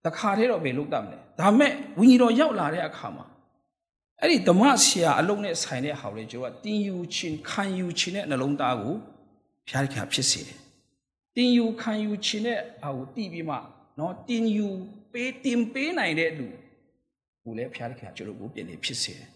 [0.05, 3.25] တခါတည်းတော့ပဲလုတ်တတ်မလဲဒါမဲ့ဝိညာဉ်တော်ရောက်လာတဲ့အခါမှာ
[4.21, 8.95] အဲ့ဒီဓမ္မဆရာအလုံးနဲ့ဆိုင်တဲ့ဟာကိုလေကျွန်တော်ကတင်ယူခြင်းခံယူခြင်းနဲ့နှလုံးသားကို
[9.67, 10.59] ဖျားခင်ဖြစ်စေတယ်
[11.35, 13.55] တင်ယူခံယူခြင်းနဲ့ဟာကိုတည်ပြီးမှ
[13.99, 14.67] နော်တင်ယူ
[15.12, 16.47] ပေးတင်ပေးနိုင်တဲ့လူ
[17.43, 19.29] ကိုလည်းဖျားခင်ကျွန်တော်ကိုပြင်နေဖြစ်စေတယ်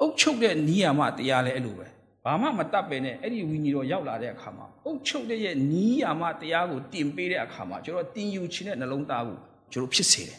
[0.00, 1.86] အုတ်ချုပ်တဲ့နီးယာမတရားလည်းအဲ့လိုပဲ
[2.24, 9.38] ဘာမှမတတ်ပဲနဲ့အဲ့ဒီဝိညာဉ်တော်ရောက်လာတဲ့အခါမှာအုတ်ချုပ်တဲ့ရဲ့နီးယာမတရားကိုတင်ပေးတဲ့အခါမှာကျွန်တော်တင်ယူခြင်းနဲ့နှလုံးသားကို
[9.72, 10.38] ကျွန်တော်ဖြစ်စေတယ်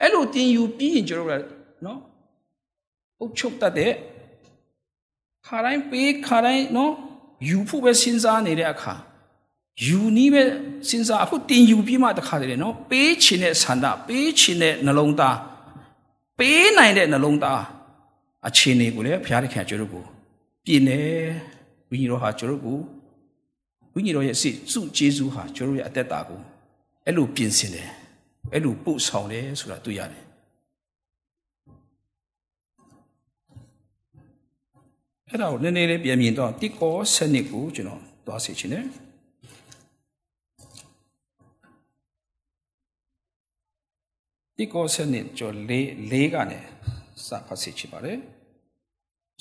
[0.00, 1.32] အဲ့လိုတင်ယူပြီးရင်ကျွန်တော်က
[1.86, 2.00] နော်
[3.20, 3.92] အုတ်ချုပ်တတ်တဲ့
[5.46, 6.92] ခါတိုင်းပေးခါတိုင်းနော်
[7.48, 8.94] ယူဖို့ပဲစဉ်းစားနေတဲ့အခါ
[9.86, 10.42] ယူနီးပဲ
[10.88, 15.36] စဉ်းစားအခုတင်ယူပြီးမှတခါတည်းနော်ပေးချင်တဲ့ဆန္ဒပေးချင်တဲ့နှလုံးသား
[16.38, 17.62] ပေးနိုင်တဲ့နှလုံးသား
[18.46, 20.04] အခြေအနေကိုလည်းဘုရားသခင်ကျွန်တော်ကို
[20.64, 21.00] ပြင်နေ
[21.90, 22.78] ဝိညာဉ်တော်ဟာကျွန်တော်ကို
[23.94, 26.40] ဝိညာဉ်တော်ရဲ့စိတ်စုကျေးဇူးဟာကျွန်တော်ရဲ့အသက်တာကို
[27.06, 27.88] အဲ့လိုပြင်ဆင်တယ်
[28.52, 30.24] အဲ့လိုပို့ဆောင်တယ်ဆိုတာတွေ့ရတယ်
[35.28, 38.86] အဲ့ဒါကိုနည်းနည်းလေးပြန်မြင်တော့တိကောစနစ်ကိုကျွန်တော်သွားစေချင်တယ်
[44.56, 45.72] တိကောစနစ်ကျော်၄
[46.10, 46.60] ၄ကနေ
[47.26, 48.18] စဖတ်စေချင်ပါတယ်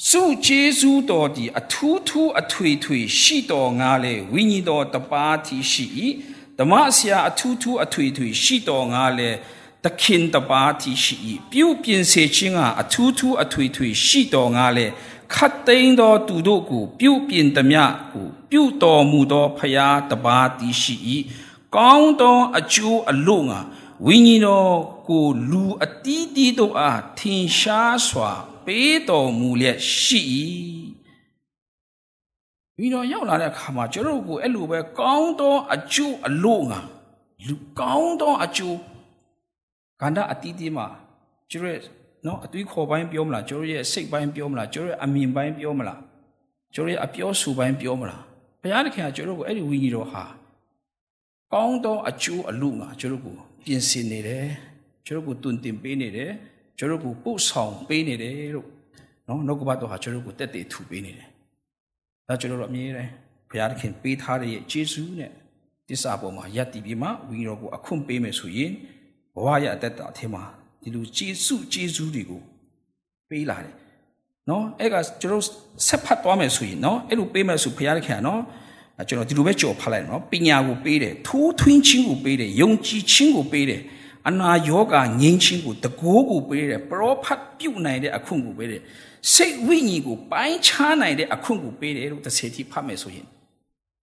[0.07, 5.85] စုကျေးဇူးတော်ဒီအထူးထူးအထွေထွေရှိတော်ငါလေဝိညာဉ်တော်တပါးတီရှိ၏
[6.59, 9.29] ဓမ္မဆရာအထူးထူးအထွေထွေရှိတော်ငါလေ
[9.85, 11.15] သခင်တပါးတီရှိ၏
[11.51, 14.85] ပြုပြင်စေခြင်းကအထူးထူးအထွေထွေရှိတော်ငါလေ
[15.33, 20.95] ခတ်သိမ်းသောသူတို့ကို ပြုပြင်သမျှကိုပြုတော်မူသောဖရာတပါးတည်ရှိ၏
[21.75, 23.59] ကောင်းသောအကျိုးအလို့ငါ
[24.05, 24.77] ဝိညာဉ်တော်
[25.09, 28.31] ကိုလူအတီးတီးတို့အားထင်ရှားစွာ
[28.65, 30.21] ပေးတော်မူလျက်ရှိ၏
[32.79, 36.79] ဝိညာဉ်ရောက်လာတဲ့အခါမှာကျွန်တော်ကိုအဲ့လိုပဲကောင်းသောအကျိုးအလို့ငါ
[37.47, 38.77] လူကောင်းသောအကျိုး
[40.01, 40.87] ကန္တာအတီးတီးမှာ
[41.51, 41.79] ကျွန်တော်
[42.25, 45.99] နော်အသွေးခေါ်ပိုင်းပြောမလားကျွန်တော်ရဲ့စိတ်ပိုင်းပြောမလားကျွန်တော်ရဲ့အမြင်ပိုင်းပြောမလား
[46.73, 48.21] ကျွန်တော်ရဲ့အပြောဆိုပိုင်းပြောမလား
[48.61, 50.23] ဘုရားသခင်ကကျွန်တော်ကိုအဲ့ဒီဝိညာဉ်တော်ဟာ
[51.53, 54.47] ကောင်းသောအကျိုးအလို့ငါကျွန်တော်ကိုပြင်ဆင်နေတယ်
[55.05, 56.31] ကျွန်တော်ကိုတွင်တင်ပေးနေတယ်
[56.77, 58.67] ကျွန်တော်ကိုပို့ဆောင်ပေးနေတယ်လို့
[59.27, 61.28] နော်နှုတ်ကပတ်တော်ဟာကျွန်တော်ကိုတက်တည်ထူပေးနေတယ်
[62.29, 63.11] ဒါကျွန်တော်တို့အမြဲတမ်း
[63.49, 64.59] ဘုရားသခင်ပေးထားတဲ့ယေ
[64.91, 65.31] ရှုနဲ့
[65.89, 68.71] တစ္ဆာပေါ်မှာယက်တည်ပြီးမှဝိညာဉ်တော်ကိုအခွင့်ပေးမယ်ဆိုရင်
[69.35, 70.43] ဘဝရဲ့အသက်တာအထက်မှာ
[70.81, 72.41] ဒီလိုကျေးဇူးကျေးဇူးတွေကို
[73.29, 73.75] ပေးလာတယ်
[74.49, 75.43] နော်အဲ့ကကျွန်တော်
[75.87, 78.41] ဆက်ဖတ်သွားမယ်ဆိုရင်နော်အဲ့လိုပေးမယ်ဆိုဘုရားသခင်ကနော်
[79.07, 83.81] ကျွန်တော်ဒီလိုပဲကြော်ဖတ်လိုက်နော်ပညာကိုပေးတယ်ထိုးထွင်းခြင်းကိုပေးတယ်ယုံကြည်ခြင်းကိုပေးတယ်
[84.27, 88.81] အနာယောဂငြိမ်းခြင်းကိုတကိုးကိုပေးတယ်ပရောဖတ်ပြုတ်နိုင်တဲ့အခွင့်ကိုပေးတယ်
[89.33, 93.27] စိတ်ဝိညာဉ်ကိုပိုင်းခြားနိုင်တဲ့အခွင့်ကိုပေးတယ်လို့တစ်ချက်ထိဖတ်မယ်ဆိုရင်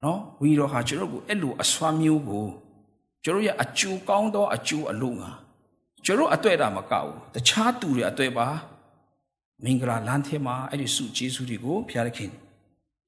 [0.05, 2.47] နော်ဝီရောဟာကျွန်တော်ကိုအဲ့လိုအစွမ်းမျိုးကို
[3.25, 5.31] ကျွန်တော်ရဲ့အကျိုးကောင်းသောအကျိုးအလို့ငါ
[6.05, 8.49] ကျွန်တော်အတွေ့တာမကောက်ဘူးတခြားသူတွေအတွေ့ပါ
[9.65, 12.31] မင်္ဂလာလမ်းထဲမှာအဲ့ဒီစုကျေးဇူးတွေကိုဘုရားခင်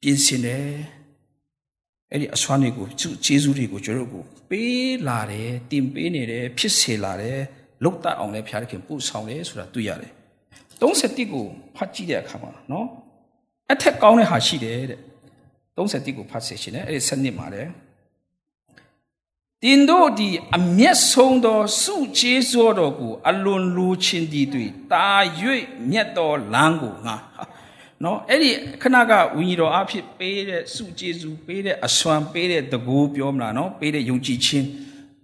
[0.00, 0.66] ပြင်ဆင်တယ်
[2.10, 7.40] အဲ့ဒီအစွမ်းတွေကိုစုကျေးဇူးတွေကိုကျွန်တော်ကို ပေးလာတယ်တင်ပေးနေတယ်ဖြစ်စေလာတယ်
[7.84, 10.12] လုတ်တတ်အောင်လည်းဘုရားခင်ပို့ဆောင်တယ်ဆိုတာတွေ့ရတယ်
[10.80, 12.86] 31ကိုဖတ်ကြည့်တဲ့အခါမှာနော်
[13.72, 15.00] အထက်ကောင်းတဲ့ဟာရှိတယ်တဲ့
[15.76, 17.66] 31ကိုဖတ်စေရှင်တယ်အဲ့ဒီစနစ်မှာတဲ့
[19.62, 25.08] တင်တို့ဒီအမျက်ဆုံးသောစုကျေးဇူးတော်ကိုအလွန်လိုချင်သည်တွေတာ၍
[25.90, 27.16] မြတ်တော်လမ်းကိုငါ
[28.03, 28.49] နော်အဲ့ဒီ
[28.83, 34.67] ခဏကဝိညာဉ်တော်အဖြစ်ပေးတဲ့စုကျေးဇူးပေးတဲ့အစွမ်းပေးတဲ့တကူပြောမလားနော်ပေးတဲ့ယုံကြည်ခြင်း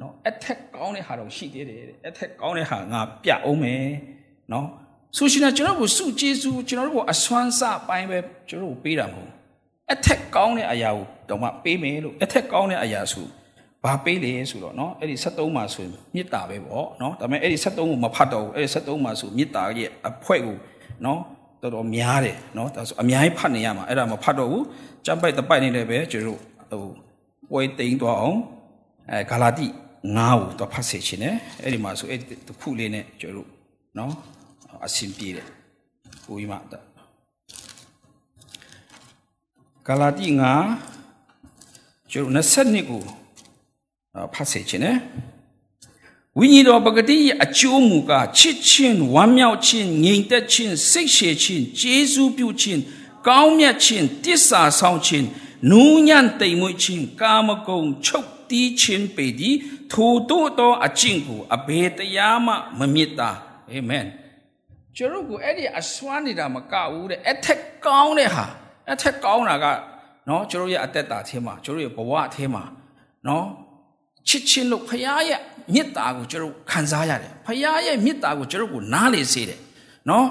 [0.01, 3.85] နော်အထက်ကောင်းတဲ့ဟာတော့ရှိသေးတယ်တဲ့အထက်ကောင်းတဲ့ဟာငါပြအောင်မယ်
[4.53, 4.67] နော်
[5.17, 8.17] ဆိုရှင်ကကျွန်တော်ကိုစုကျေးဇူးကျွန်တော်တို့ကိုအစွမ်းစပိုင်းပဲ
[8.49, 9.31] ကျွန်တော်တို့ပေးတာမဟုတ်
[9.93, 13.25] အထက်ကောင်းတဲ့အရာကိုတော့မှပေးမယ်လို့အထက်ကောင်းတဲ့အရာဆို
[13.83, 20.57] ဘာပေးလဲဆိုတော့เนาะအဲ့ဒီ73မှာဆိုမေတ္တာပဲပေါ့เนาะဒါပေမဲ့အဲ့ဒီ73ကိုမဖတ်တော့ဘူးအဲ့ဒီ73မှာဆိုမေတ္တာရဲ့အဖွဲကို
[21.03, 21.19] เนาะ
[21.63, 24.63] တော်တော်များတယ်เนาะဒါဆိုအများကြီးဖတ်နေရမှာအဲ့ဒါမဖတ်တော့ဘူး
[25.05, 26.39] ကြံပိုက်တပိုက်နေလည်းပဲကျွန်တော်
[26.71, 26.91] ဟို
[27.51, 28.37] ပွဲတိန်တော့အောင်
[29.11, 29.67] အဲဂါလာတိ
[30.07, 33.59] 9ကိုတော့ဖတ်စေချင်တယ်အဲ့ဒီမှာဆိုအဲ့ဒီတစ်ခုလေးနဲ့ကျွန်တော်တို့
[33.97, 34.13] နော်
[34.85, 35.47] အဆင်ပြေတယ်
[36.25, 36.57] ကိုကြီးမှ
[39.87, 40.27] ဂါလာတိ
[40.99, 43.01] 9ကျွန်တော်22ကို
[44.33, 44.97] ဖတ်စေချင်တယ်
[46.38, 52.80] ဝိညာဉ်တော်ပဂတိရဲ့အကျိုးမူကားချစ်ချင်းဝမ်းမြောက်ခြင်းငြိမ်သက်ခြင်းစိတ်ရှည်ခြင်းကျေးဇူးပြုခြင်း
[53.28, 55.26] ကောင်းမြတ်ခြင်းတစ္ဆာဆောင်ခြင်း
[55.70, 59.56] နူးညံ့တိမ်မွေ့ခြင်းကာမဂုဏ်ချုပ်တီးခြင်းပေသည်
[59.92, 63.30] ထိုတို့သောအကျင့်ကိုအဘယ်တရားမှမမြစ်တာ
[63.70, 64.06] အာမင်
[64.96, 68.44] ကျွန်တော်ကိုအဲ့ဒီအစွမ်းနေတာမကဘူးတဲ့အထက်ကောင်းတဲ့ဟာ
[68.92, 69.66] အထက်ကောင်းတာက
[70.28, 72.62] နော်ကျွန်တော်ရဲ့အသက်တာအထဲမှာကျွန်တော်ရဲ့ဘဝအထဲမှာ
[73.26, 73.46] နော်
[74.28, 75.40] ချစ်ချင်းလို့ဖခင်ရဲ့
[75.74, 79.58] မေတ္တာကိုကျွန်တော်ခံစားရတယ်ဖခင်ရဲ့မေတ္တာကိုကျွန်တော်ကိုနားလေစေတယ်
[80.10, 80.26] နော်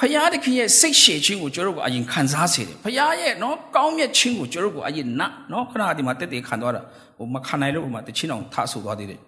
[0.00, 6.82] ဖခင်တခင်ရဲ့စိတ်ရှည်ခြင်းကိုကျွန်တော်ကိုအရင်ခံစားစေတယ်ဖခင်ရဲ့နော်ကောင်းမြတ်ခြင်းကိုကျွန်တော်ကိုအရင်နာနော်ခဏဒီမှာတက်တက်ခံသွားတာ
[7.18, 9.20] ဟိုမခံနိုင်လို့ဟိုမှာတချင်းအောင်ထဆူသွားသေးတယ်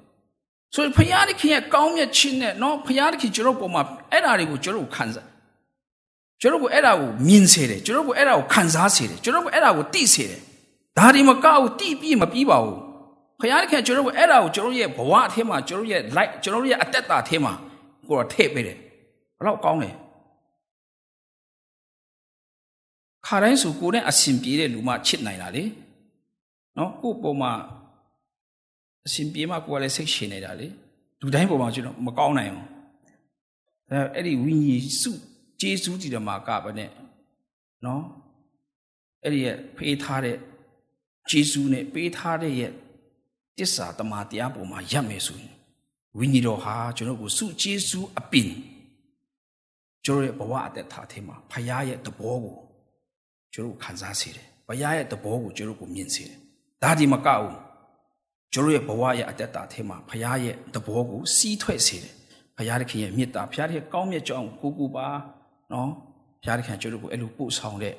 [0.75, 5.27] ဆိုရင်ဖခင်တခင်ရဲ့ကောင်းမြတ်ခြင်းနဲ့နော်ဖခင်တခင်ကျွန်တော်ပေါ်မှာအဲ့ဓာတွေကိုကျွန်တော်ခံစား
[6.41, 10.41] ကျွန်တော်ကိုအဲ့ဒါကိုမြင်စေတယ်ကျွန်တော်ကိုအဲ့ဒါကိုခံစားစေတယ်ကျွန်တော်ကိုအဲ့ဒါကိုသိစေတယ်
[10.99, 12.79] ဒါဒီမကောက်တိပြီးမပြီးပါဘူး
[13.41, 17.53] ဖခင်ခင်ကျွန်တော်တို့အဲ့ဒါကိုကျွန်တော်ရဲ့ဘဝအထဲမှာကျွန်တော်ရဲ့ light ကျွန်တော်ရဲ့အသက်တာအထဲမှာ
[18.07, 18.79] ကိုတော့ထည့်ပေးတယ်
[19.39, 19.91] ဘလောက်ကောင်းလဲ
[23.27, 25.65] ခါတိုင်းဆိုကိုနဲ့အရှင်ပြေတဲ့လူမှချစ်နိုင်တာလေ
[26.77, 27.53] နော်ကိုပုံမှာ
[29.07, 30.67] အရှင်ပြေမှကိုကလည်းစိတ်ရှင်နေတာလေ
[31.21, 32.67] လူတိုင်းပုံမှာကျွန်တော်မကောင်းနိုင်ဘူး
[33.91, 35.11] အဲအဲ့ဒီဝိညာဉ်စု
[35.61, 36.91] ကျေးဇူးတည်တယ်မှာကပဲနဲ့
[37.85, 38.03] နော်
[39.25, 40.37] အဲ့ဒီရဲ့ဖေးထားတဲ့
[41.31, 42.73] ကျေးဇူးနဲ့ပေးထားတဲ့ရဲ့
[43.61, 45.55] တစ္ဆာတမာတရားပေါ်မှာရပ်မယ်ဆိုရင်
[46.19, 48.51] ဝိညာဉ်တော်ဟာကျွန်တော်ကိုစုကျေးဇူးအပင်
[50.05, 52.57] ကျွန်တော်ရဲ့ဘဝအသက်တာထဲမှာဖခင်ရဲ့တဘောကို
[53.53, 56.39] ကျွန်တော်ခံစားစေတယ်။ဘုရားရဲ့တဘောကိုကျွန်တော်ကိုမြင်စေတယ်။
[56.83, 57.57] ဒါဒီမကဘူး
[58.53, 62.15] ကျွန်တော်ရဲ့ဘဝရဲ့အသက်တာထဲမှာဘုရားရဲ့တဘောကိုစီးထွက်စေတယ်။
[62.57, 65.07] ဘုရားသခင်ရဲ့မေတ္တာဘုရားရဲ့ကောင်းမြတ်ကြောင်းကိုကိုပါ
[65.73, 65.89] နော်
[66.43, 67.95] ဘုရားသခင်ကျွန်တော်ကိုအဲ့လိုပို့ဆောင်တဲ့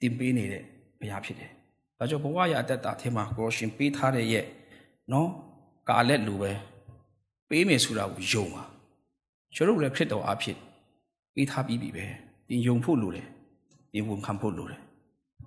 [0.00, 0.62] တင်ပေးနေတဲ့
[1.00, 1.52] ဘုရားဖြစ်တယ်။
[2.00, 4.44] ဒါကြောင့်ဘဝရဲ့အသက်တာထဲမှာကိုရှင်ပေးထားတဲ့ရဲ့
[5.12, 5.28] နော်
[5.88, 6.52] ကာလက်လိုပဲ
[7.48, 8.62] ပေးမယ်ဆိုတာကိုယုံပါ
[9.54, 10.56] ကျွန်တော်လည်းခရစ်တော်အဖြစ်
[11.34, 12.06] ပေးထားပြီးပြီပဲ
[12.48, 13.26] တင်ယုံဖို့လိုတယ်
[13.92, 14.80] တင်ဝန်ခံဖို့လိုတယ်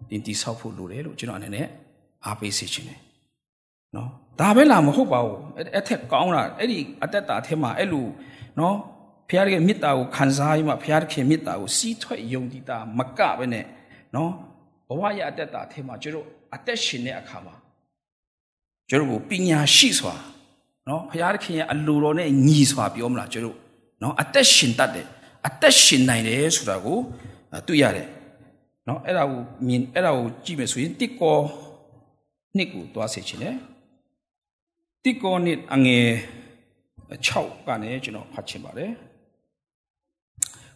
[0.10, 1.68] တင်တိဆောက်ဖို့လိုတယ်လို့ကျွန်တော်အနေနဲ့
[2.26, 3.00] အားပေးစေချင်တယ်
[3.96, 5.40] နော်ဒါပဲလားမဟုတ်ပါဘူး
[5.76, 8.06] အဲ့ထက်ကောင်းတာအဲ့ဒီအသက်တာထဲမှာအဲ့လို
[8.60, 8.76] နော်
[9.30, 13.66] ဖခင်ရဲ့မေတ္တာကိုခံစားပြီးမှဖခင်မေတ္တာကိုစီးထွက်ယုံကြည်တာမကပဲနဲ့
[14.16, 14.32] နော်
[14.88, 17.56] ဘဝရဲ့အသက်တာထဲမှာကျွန်တော် အသက်ရှင်တဲ့အခါမှာ
[18.90, 20.16] ကျွန်တော်ကိုပညာရှိစွာ
[20.88, 21.14] နော်ဖ
[21.44, 23.58] ခင်ရဲ့အလိုတော်နဲ့ညီစွာပြောမလားကျွန်တော်
[24.02, 25.08] နော်အသက်ရှင်တတ်တယ်
[25.48, 26.98] အသက်ရှင်နိုင်တယ်ဆိုတာကို
[27.68, 28.08] တွေ့ရတယ်
[28.88, 31.38] နော်အဲ့ဒါကိုမြင်အဲ့ဒါကိုကြည့်မယ်ဆိုရင်တစ်ကော
[32.58, 33.56] နှစ်ကိုသွားစေချင်တယ်
[35.04, 36.08] တစ်ကောနှစ်အငယ်
[37.28, 38.92] 6ကနေကျွန်တော်ဖတ်ချင်ပါတယ်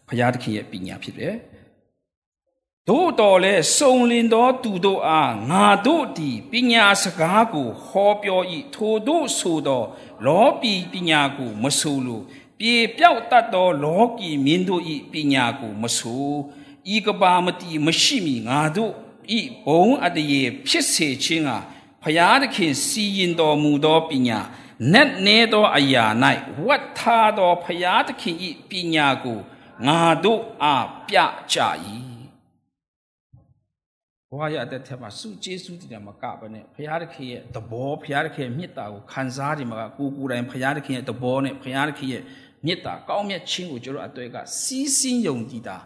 [0.08, 1.34] ဖရာသခင်ရဲ့ပညာဖြစ်တယ်
[2.89, 8.41] သို့တော်လဲစုံလင်သောသူတို့အားငါတို့သည်ပညာစကားကိုဟောပြော၏
[8.73, 9.84] ထိုတို့ဆိုသော
[10.26, 12.21] လောပီပညာကိုမဆိုလို
[12.60, 16.32] ပြေပြောက်တတ်သောလောကီမင်းတို့၏ပညာကိုမဆို
[16.95, 18.93] ဤကဘာမတိမရှိမီငါတို့
[19.38, 21.52] ဤဘုံအတရေဖြစ်စေခြင်းက
[22.04, 24.39] ဖျားသခင်စီရင်တော်မူသောပညာ
[24.93, 26.06] နက်နေသောအရာ၌
[26.65, 29.39] ဝတ်ထားသောဖျားသခင်ဤပညာကို
[29.86, 31.15] ငါတို့အားပြ
[31.54, 31.60] ကြ၏
[34.32, 42.24] ဘဝရအသက်ထက်မှာစုကျေးစုတည်တာမကဘဲနဲ့ဘုရားသခင်ရဲ့သဘောဘုရားသခင်ရဲ့မေတ္တာကိုခံစားတယ်မှာကိုကိုယ်တိုင်ဘုရားသခင်ရဲ့သဘောနဲ့ဘုရားသခင်ရဲ့
[42.66, 45.78] မေတ္တာကောင်းမြတ်ခြင်းကိုကျွန်တော်အတွေ့ကစီးစင်းယုံကြည်တာ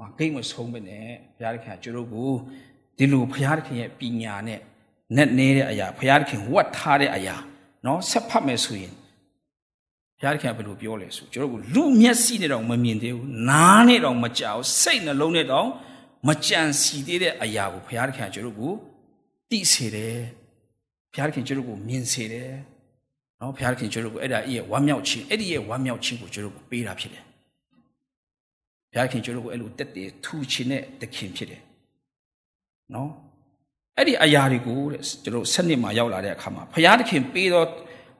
[0.00, 2.30] မဂိတ်မဆုံးပဲနဲ့ဘုရားသခင်ကကျွန်တော်ကို
[2.98, 4.60] ဒီလိုဘုရားသခင်ရဲ့ပညာနဲ့
[5.16, 7.36] နဲ့နေတဲ့အရာဘုရားသခင်ဝတ်ထားတဲ့အရာ
[7.86, 8.92] နော်ဆက်ဖတ်မယ်ဆိုရင်
[10.18, 15.68] ဘုရားသခင်ကဘယ်လိုပြောလဲဆိုကျွန်တော်ကလူမျက်စိနဲ့တော့မမြင်သေးဘူးနားနဲ့တော့မကြောက်စိတ်နှလုံးနဲ့တော့
[16.28, 18.72] မကြံစီသေးတဲ့အရာကိုဘုရားသခင်ကျွန်တော်ကို
[19.50, 20.18] သိစေတယ်
[21.12, 22.50] ဘုရားသခင်ကျွန်တော်ကိုမြင်စေတယ်
[23.40, 27.24] နော်ဘုရားသခင်ကျွန်တော်ကိုအဲ့ဒါရဲ့ဝမ်းမြောက်ခြင်းအဲ့ဒီရဲ့ဝမ်းမြောက်ခြင်းကိုကျွန်တော်ကိုပေးတာဖြစ်တယ်
[28.92, 31.62] ဘုရားခင်ကျွန်တော်ကိုအဲ့လိုတက်တယ်ထူခြင်းနဲ့တခင်ဖြစ်တယ်
[32.94, 33.10] နော်
[33.96, 37.64] အဲ့ဒီအရာတွေကိုတဲ့ကျွန်တော်ဆက်နှစ်မှာရောက်လာတဲ့အခါမှာဘုရားသခင်ပေးသော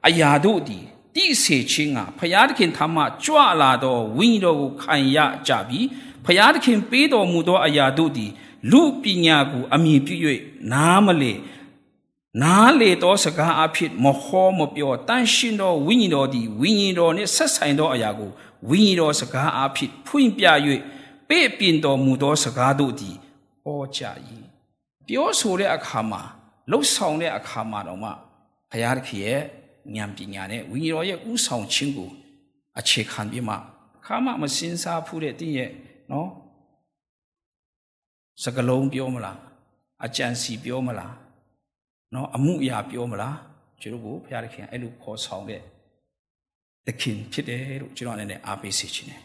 [0.07, 0.79] အရာတို့ဒီ
[1.15, 5.85] တိစေခြင်းကဘုရားသခင်ထမကြွလာသောဝိညာဉ်တော်ကိုခံရကြပြီး
[6.25, 8.31] ဘုရားသခင်ပေးတော်မူသောအရာတို့သည်
[8.71, 10.15] လူပညာကိုအမြင်ပြု၍
[10.71, 11.33] နားမလေ
[12.41, 18.31] နားလေသောစကားအဖြစ်မဟောမပြောတန်ရှင်သောဝိညာဉ်တော်သည်ဝိညာဉ်တော်နှင့်ဆက်ဆိုင်သောအရာကို
[18.69, 20.45] ဝိညာဉ်တော်စကားအဖြစ်ဖွင့်ပြ၍
[21.29, 23.15] ပေးပြင်တော်မူသောစကားတို့သည်
[23.63, 24.01] ဟောကြ၏
[25.07, 26.21] ပြောဆိုတဲ့အခါမှာ
[26.71, 28.09] လှုပ်ဆောင်တဲ့အခါမှာတော့မှ
[28.71, 29.41] ဘုရားသခင်ရဲ့
[29.95, 32.09] ဉာဏ်ပညာနဲ့ဝိညာဉ်တော်ရဲ့ဥဆောင်ခြင်းကို
[32.79, 33.55] အခြေခံပြီးမှ
[34.05, 35.69] ခါမှမစင်စားဖူးတဲ့တင့်ရဲ့
[36.13, 36.29] နော်
[38.43, 39.39] စကလုံးပြောမလား
[40.05, 41.13] အကြံစီပြောမလား
[42.13, 43.37] နော်အမှုအရာပြောမလား
[43.81, 45.61] ကျွန်တော်ကိုဘုရားသခင်အဲ့လိုခေါ်ဆောင်တဲ့
[46.87, 49.21] သခင်ဖြစ်တယ်လို့ကျွန်တော်အနေနဲ့အားပေးစေချင်တယ်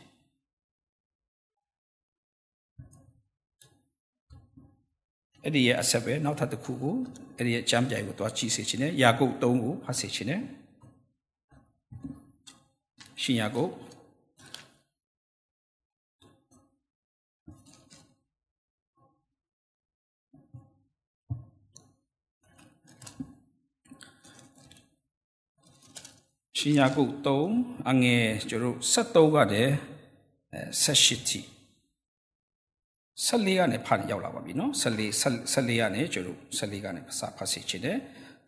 [5.44, 6.96] အဲ့ဒီရဲ့အဆက်ပဲနောက်ထပ်တစ်ခုကို
[7.36, 10.42] အဲ့ဒီရဲ့အကြမ်းပြိုင်ကိုတွားကြည့်စေချင်တယ်ယာကုပ်3ကိုဖတ်စေချင်တယ်
[13.22, 13.72] ရှင်ယာကုပ်
[26.58, 27.14] ရှင်ယာကုပ်
[27.50, 29.72] 3အငယ်ကျွန်တော်73ကတည်း
[30.84, 31.40] 78ထိ
[33.26, 35.12] 14ကနေဖတ်ရောက်လာပါပြီနော်14
[35.52, 37.98] 14ကနေကျွန်တော်14ကနေစာဖတ်စီချင်တယ်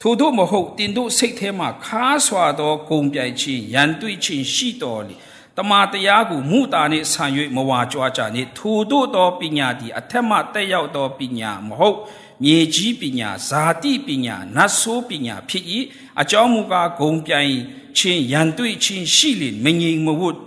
[0.01, 5.15] ထို့သောမဟုတ်တင်တို့စိတ်ထဲမှာခါဆွာသောဂုံပြိုင်ခြင်းရန်တွေ့ခြင်းရှိတော်လေ
[5.57, 7.25] တမာတရားကိုမူတာနှင့်ဆံ၍
[7.57, 11.99] မဝါကြွားကြနှင့်ထို့သောသောပညာသည်အထက်မှတက်ရောက်သောပညာမဟုတ်
[12.45, 15.65] မြေကြီးပညာဇာတိပညာနတ်ဆိုးပညာဖြစ်၏
[16.21, 17.55] အကြောင်းမူကားဂုံပြိုင်
[17.97, 20.39] ခြင်းရန်တွေ့ခြင်းရှိလေမငြိမ်မဝတ်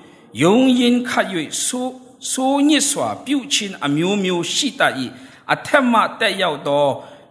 [0.42, 1.28] ယုံရင်ခတ်၍
[1.66, 1.94] ဆိုး
[2.32, 4.94] ဆိုးညစ်စွာပြုခြင်းအမျိုးမျိုးရှိတတ်၏
[5.54, 6.86] အထက်မှတက်ရောက်သော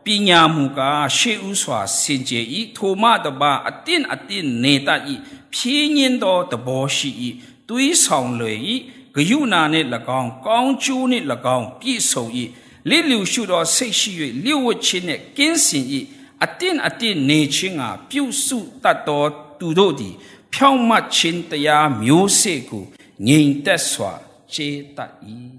[0.05, 2.46] ပညာမူကားရှေးဥစွာစင်ကြယ်၏
[2.77, 5.03] ထိုမှတပါအတင်းအတင်းနေတတ်၏
[5.55, 7.11] ဖြင်းညင်းသောတဘောရှိ၏
[7.68, 8.53] တွေးဆောင်လေ၏
[9.14, 9.88] ဂယုဏနှင့်၎
[10.20, 12.25] င်းကောင်းကျိုးနှင့်၎င်းပြည့်စုံ၏
[12.90, 14.12] လိလူရှုသောစိတ်ရှိ၍
[14.44, 15.86] လျှို့ဝှက်ခြင်းနှင့်ကင်းစင်၏
[16.44, 19.24] အတင်းအတင်းနေခြင်းကပြုစုတတ်သော
[19.60, 20.13] သူတို့သည်
[20.54, 22.84] ဖြောင့်မတ်ခြင်းတရားမျိုးစေ့ကို
[23.28, 24.12] ငြိမ်သက်စွာ
[24.54, 25.13] ခြေတတ်၏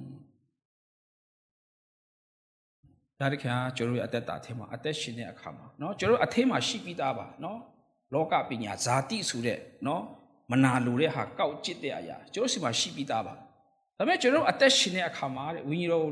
[3.20, 7.57] ဒါတခါကျွန်တော်ရဲ့အသက်တာထဲမှာအသက်ရှင်တဲ့အခါမှာเนาะကျွန်တော်အထဲမှာရှိပြီးသားပါเนาะ
[8.14, 10.00] လောကပညာဇာတိဆိုတဲ့เนาะ
[10.50, 13.44] မနာလိုတဲ့ဟာကောက်ကျစ်တဲ့အရာကျွန်တော်စီမှာရှိပြီးသားပါဒါ
[13.98, 16.07] ပေမဲ့ကျွန်တော်အသက်ရှင်တဲ့အခါမှာတဲ့ဝိညာဉ်တော်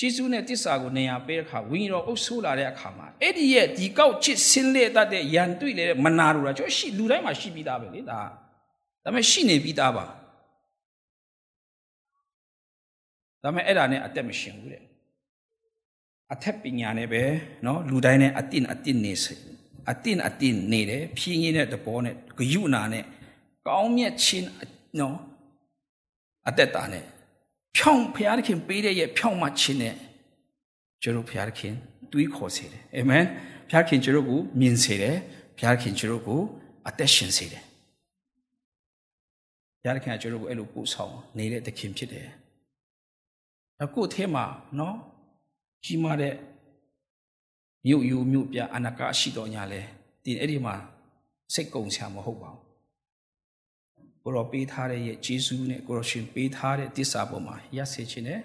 [0.00, 8.20] ဂျေဇုနဲ့တစ္ဆာကိုနေရာပေးတဲ့အခါဝိညာဉ်တော်အုပ်ဆိုးလာတဲ့အခါမှာအဲ့ဒီရဲ့ဒီကောက်ချစ်ဆင်းလဲတတ်တဲ့ရန်တွေ့လေမနာလိုတာကျွန်တော်ရှိလူတိုင်းမှာရှိပြီးသားပဲလေဒါ
[9.04, 10.06] ဒါပေမဲ့ရှိနေပြီးသားပါ
[13.42, 14.82] ဒါပေမဲ့အဲ့ဒါနဲ့အသက်မရှင်ဘူးတဲ့
[16.32, 17.22] အထက်ပညာနဲ့ပဲ
[17.64, 19.34] เนาะလူတိုင်းနဲ့အတင်းအတင်းနေစေ
[19.90, 23.04] အတင်းအတင်းနေတယ်ဖြင်းရင်းတဲ့တဘောနဲ့ဂယုနာနဲ့
[23.66, 24.46] ကောင်းမြတ်ခြင်း
[24.96, 25.14] เนาะ
[26.48, 27.04] အသက်တာနဲ့
[27.77, 29.95] ဖြောင်းဖျားသခင်ပေးတဲ့ရဲ့ဖြောင်းမှခြင်းနဲ့
[31.01, 31.73] ကျွန်တော်ဖျားသခင်
[32.11, 33.25] တွေးခေါ်စေတယ်အာမင်
[33.69, 35.17] ဖျားခင်ကျွန်တော်ကိုမြင်စေတယ်
[35.57, 36.41] ဖျားခင်ကျွန်တော်ကို
[36.87, 37.63] အသက်ရှင်စေတယ်
[39.81, 42.27] ဖျားခင်ကကျွန်တော်ကိုအဲ့လိုပို့ဆောင်နေတဲ့သခင်ဖြစ်တယ်
[43.83, 44.45] အခုအဲမှာ
[44.79, 44.97] နော်
[45.85, 46.35] ကြီးမားတဲ့
[47.87, 49.81] မြို့ယူမြို့ပြအနာကအရှိတော်ညာလဲ
[50.23, 50.75] ဒီအဲ့ဒီမှာ
[51.53, 52.70] စိတ်ကုံချမဟုတ်ပါဘူး
[54.23, 58.41] ကိုရောပေးထားတဲ့ရဲ့ဂျေဇူးနဲ့ကိုရောရှင်ပေးထားတဲ့တစ္ဆာပေါ်မှာရက်စေခြင်းနဲ့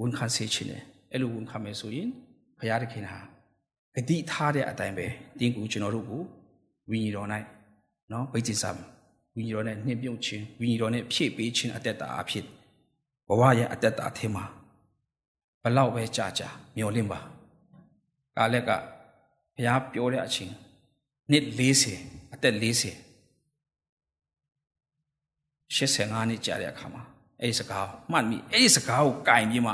[0.00, 2.08] ဝန်ခံစေခြင်းနဲ့အဲ့လိုဝန်ခံမယ်ဆိုရင်
[2.58, 3.18] ဘုရားသခင်ဟာ
[3.94, 5.06] ဂတိထားတဲ့အတိုင်းပဲ
[5.38, 6.22] တင်းကူကျွန်တော်တို့ကို
[6.90, 7.28] ဝိညာဉ်တော်၌
[8.12, 8.70] နော်ဗိจิตစာ
[9.36, 12.44] ဝိညာဉ်တော်နဲ့နှိမ့်ပြုတ်ခြင်းဝိညာဉ်တော်နဲ့ဖြည့်ပေးခြင်းအသက်တာအဖြစ်
[13.28, 14.44] ဘဝရဲ့အသက်တာအထင်မှာ
[15.62, 17.20] ဘလောက်ပဲကြာကြာမျောလင့်ပါ
[18.36, 18.70] ကာလက်က
[19.54, 20.52] ဘုရားပြောတဲ့အချိန်
[21.30, 21.44] နှစ်
[21.90, 23.03] 40အသက်40
[25.70, 27.02] 85နှစ်ကြာတဲ့အခါမှာ
[27.40, 29.72] အဲ့ဒီစကားမှတ်မိအဲ့ဒီစကားကိုကင်ပြီးမှ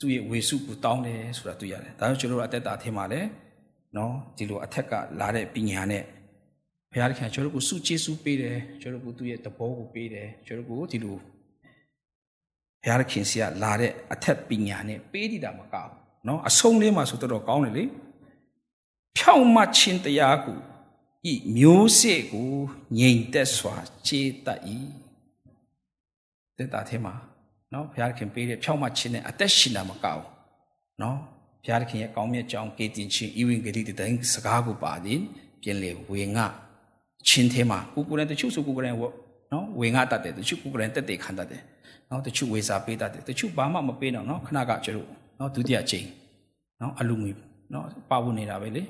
[0.00, 3.20] သူ့ရဲ့ဝေစုကိုတောင်းတယ်ဆိုတာတွေ့ရတယ်ဒါကြောင့်ကျွန်တော်တို့အသက်တာအထင်မှာလဲ
[3.96, 6.02] နော်ဒီလိုအထက်ကလာတဲ့ပညာနဲ့
[6.92, 11.16] ဘုရားသခင်ကျွန်တော်တို့ကိုစုကျေးဇူးပေးတယ်ကျွန်တော်တို့ကိုသူ့ရဲ့သဘောကိုပေးတယ်ကျွန်တော်တို့ကိုဒီလို
[12.82, 15.92] ဘုရားသခင်စီကလာတဲ့အထက်ပညာနဲ့ပေးတည်တာမကောက်
[16.28, 17.84] နော်အဆုံးလေးမှာဆိုတော့ကောင်းတယ်လေ
[19.18, 20.58] ဖြောင့်မတ်ခြင်းတရားကို
[21.30, 22.52] ဤမျိုးစေ့ကို
[22.98, 23.74] ငြိမ်သက်စွာ
[24.06, 24.60] ခြေတတ်၏
[26.56, 27.14] တက်တာထဲမှာ
[27.72, 30.24] နော်ဘုရားခင်ပေးတဲ့ဖြောင့်မတ်ခြင်းနဲ့အသက်ရှင်တာမကောက်
[31.02, 31.18] နော်
[31.64, 35.22] ဘုရားခင်ရဲ့ကောင်းမြတ်ကြောင်းကေတင်ခြင်းဤဝင်ဂတိတဲ့စကားကိုပါရင်
[35.62, 36.46] ပြင်လေဝေငါ
[37.28, 38.98] ချင်းထဲမှာကိုကိုယ်တိုင်တချို့ဆိုကိုကိုယ်တိုင်
[39.52, 41.62] နော်ဝေငါတတ်တယ်တချို့ကိုကိုယ်တိုင်တက်တယ်ခံတတ်တယ်
[42.10, 45.08] နော်တချို့ဝေစာပေးတတ်တယ်တချို့ဘာမှမပေးတော့နော်ခဏကကျတို့
[45.38, 46.06] နော်ဒုတိယချိန်
[46.80, 47.32] နော်အလူငွေ
[47.72, 48.82] နော်ပါဝင်နေတာပဲလေ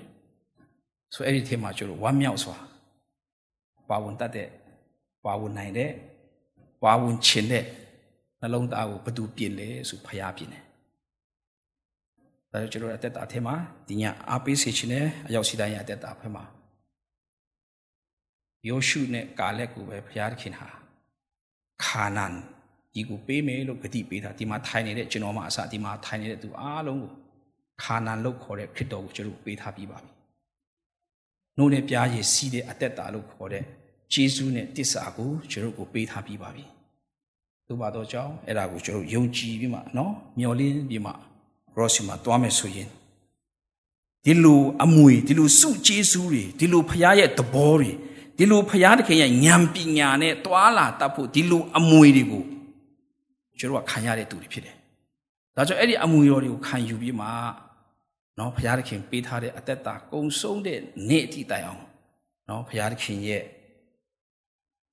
[1.14, 2.56] ဆိုအဲ့ဒီထဲမှာကျတို့ဝမ်းမြောက်စွာ
[3.88, 4.48] ပါဝင်တတ်တဲ့
[5.24, 5.90] ပါဝင်နိုင်တဲ့
[6.84, 7.64] ပါဝင်ခြင်းတဲ့
[8.40, 10.64] နှလုံးသားကိုဘသူပြင်လဲဆိုဖျားပြင်တယ်
[12.52, 13.54] ဒါကြောင့်ကျတို့အသက်တာအထဲမှာ
[13.88, 16.44] ဒီညအားပေးစေခြင်းနဲ့အရောက်စီတိုင်းရဲ့အသက်တာဖက်မှာ
[18.68, 20.68] ယောရှုနဲ့ကာလက်ကိုပဲဘုရားသခင်ဟာ
[21.84, 22.32] ခါနန်
[22.94, 27.12] ဒီဒီကိုပေးမယ်လို့ဂတိပေးတာဒီမှာထိုင်နေတဲ့ကျွန်တော်မှအစဒီမှာထိုင်နေတဲ့သူအားလုံးကို
[27.82, 30.10] ခါနာလို့ခေါ်တဲ့ခရစ်တော်ကိုကျွန်တော်ပေးထားပြီးပါပြီ။
[31.58, 33.64] နှုတ်နဲ့ပြားရည်စီးတဲ့အသက်တာလို့ခေါ်တဲ့
[34.12, 36.64] ဂျေဇုနဲ့တစ္ဆာကိုကျွန်တော်ကိုပေးထားပြီးပါပြီ။
[37.66, 41.12] သို့ပါတော့ကြောင့်အဲ့ဒါကိုကျွန်တော်ယုံကြည်ပြီးမှနော်မျော်လင့်ပြီးမှ
[41.76, 42.88] ရောစီမှာတွားမယ်ဆိုရင်
[44.24, 47.90] ဒီလိုအမွေဒီလိုစုဂျေဇုတွေဒီလိုဖရားရဲ့သဘောတွေ
[48.38, 52.44] ဒီလိုဖရားသခင်ရဲ့ဉာဏ်ပညာနဲ့တွာလာတတ်ဖို့ဒီလိုအမွေတွေကို
[53.58, 54.74] ကျွန်တော်ကခံရတဲ့သူတွေဖြစ်တယ်။
[55.56, 57.26] ဒါကြောင့်အဲ့ဒီအမွေတော်တွေကိုခံယူပြီးမှ
[58.38, 60.78] နော်ဘုရားသခင်ပေးထားတဲ့အသက်တာကုံဆုံးတဲ့
[61.08, 61.82] နေ့အထိတိုင်အောင်
[62.48, 63.42] နော်ဘုရားသခင်ရဲ့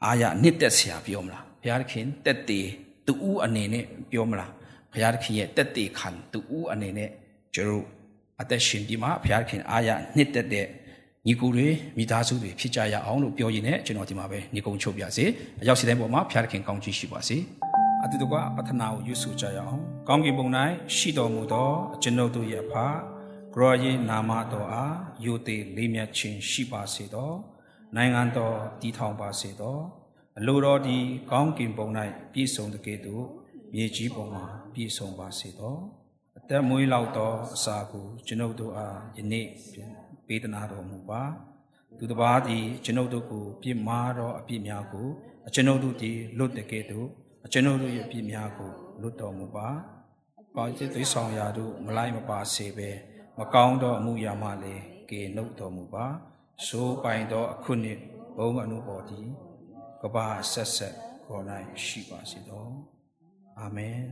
[0.04, 2.68] အာရနှစ်သက်ဆရာပြောမလားဘုရားသခင်တက်တည်
[3.08, 4.52] တူဦးအနေနဲ့ပြောမလား
[4.92, 7.10] ဘုရားသခင်ရဲ့တက်တည်ခံတူဦးအနေနဲ့
[7.56, 7.86] ကျွန်တော်
[8.42, 10.68] အသက်ရှင်ပြီးမှဘုရားသခင်အာရနှစ်သက်တဲ့
[11.28, 11.68] ညီကိုတွေ
[11.98, 15.26] မိသားစုတွေဖြစ်ကြရအောင်လို့ပြောရင်းနဲ့ကျွန်တော်ဒီမှာပဲညီကုံချုပ်ပြစေ
[15.62, 17.38] အရောက်စီတိုင်းပေါ်မှာဘုရားသခင်ကောင်းချီးရှိပါစေ
[18.04, 20.48] အတူတကွပထနာကိုရွတ်ဆိုကြရအောင်ကောင်းကင်ဘုံ၌
[20.96, 21.70] ရှိတော်မူသော
[22.04, 22.86] ကျွန်ုပ်တို့ရဲ့ဖာ
[23.56, 24.96] ဂရောယေနာမတော်အား
[25.26, 27.32] ယိုသေးလေးမြတ်ခြင်းရှိပါစေသော
[27.96, 29.78] နိုင်ငံတော်တည်ထောင်ပါစေသော
[30.38, 30.98] အလိုတော်ဒီ
[31.32, 31.88] ကောင်းကင်ဘုံ၌
[32.34, 33.26] ပြည့်စုံတကယ်သို့
[33.74, 35.76] မြေကြီးပေါ်မှာပြည့်စုံပါစေသော
[36.38, 39.48] အသက်မွေးလောက်သောအစာကိုကျွန်ုပ်တို့အားယနေ့
[40.28, 41.24] ပေးသနာတော်မူပါ
[41.98, 45.08] သူတစ်ပါးသည်ကျွန်ုပ်တို့ကိုပြစ်မှားသောအပြစ်များကို
[45.54, 47.08] ကျွန်ုပ်တို့သည်လွတ်တကယ်သို့
[47.54, 49.70] ကျွန်ုပ်တို့ရဲ့အပြစ်များကိုလွတ်တော်မူပါ။
[50.56, 52.90] ပေါင်းစစ်သိဆောင်ရာတို့မလိုက်မပါစေဘဲ
[53.40, 56.06] မကောင်းသောအမှုရာမှလည်းကေနှုတ်တော်မူပါ။
[56.66, 58.00] ဆိုးပိုင်သောအခုနှစ်
[58.38, 59.28] ဘုံအနုဘော်သည်
[60.02, 62.68] ကဘာဆက်ဆက်ခေါ်နိုင်ရှိပါစေသော။
[63.60, 64.06] အာမင်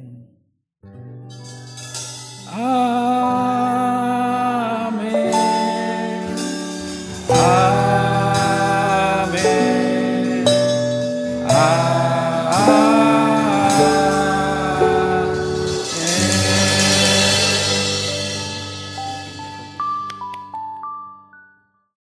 [2.52, 3.93] ။အာ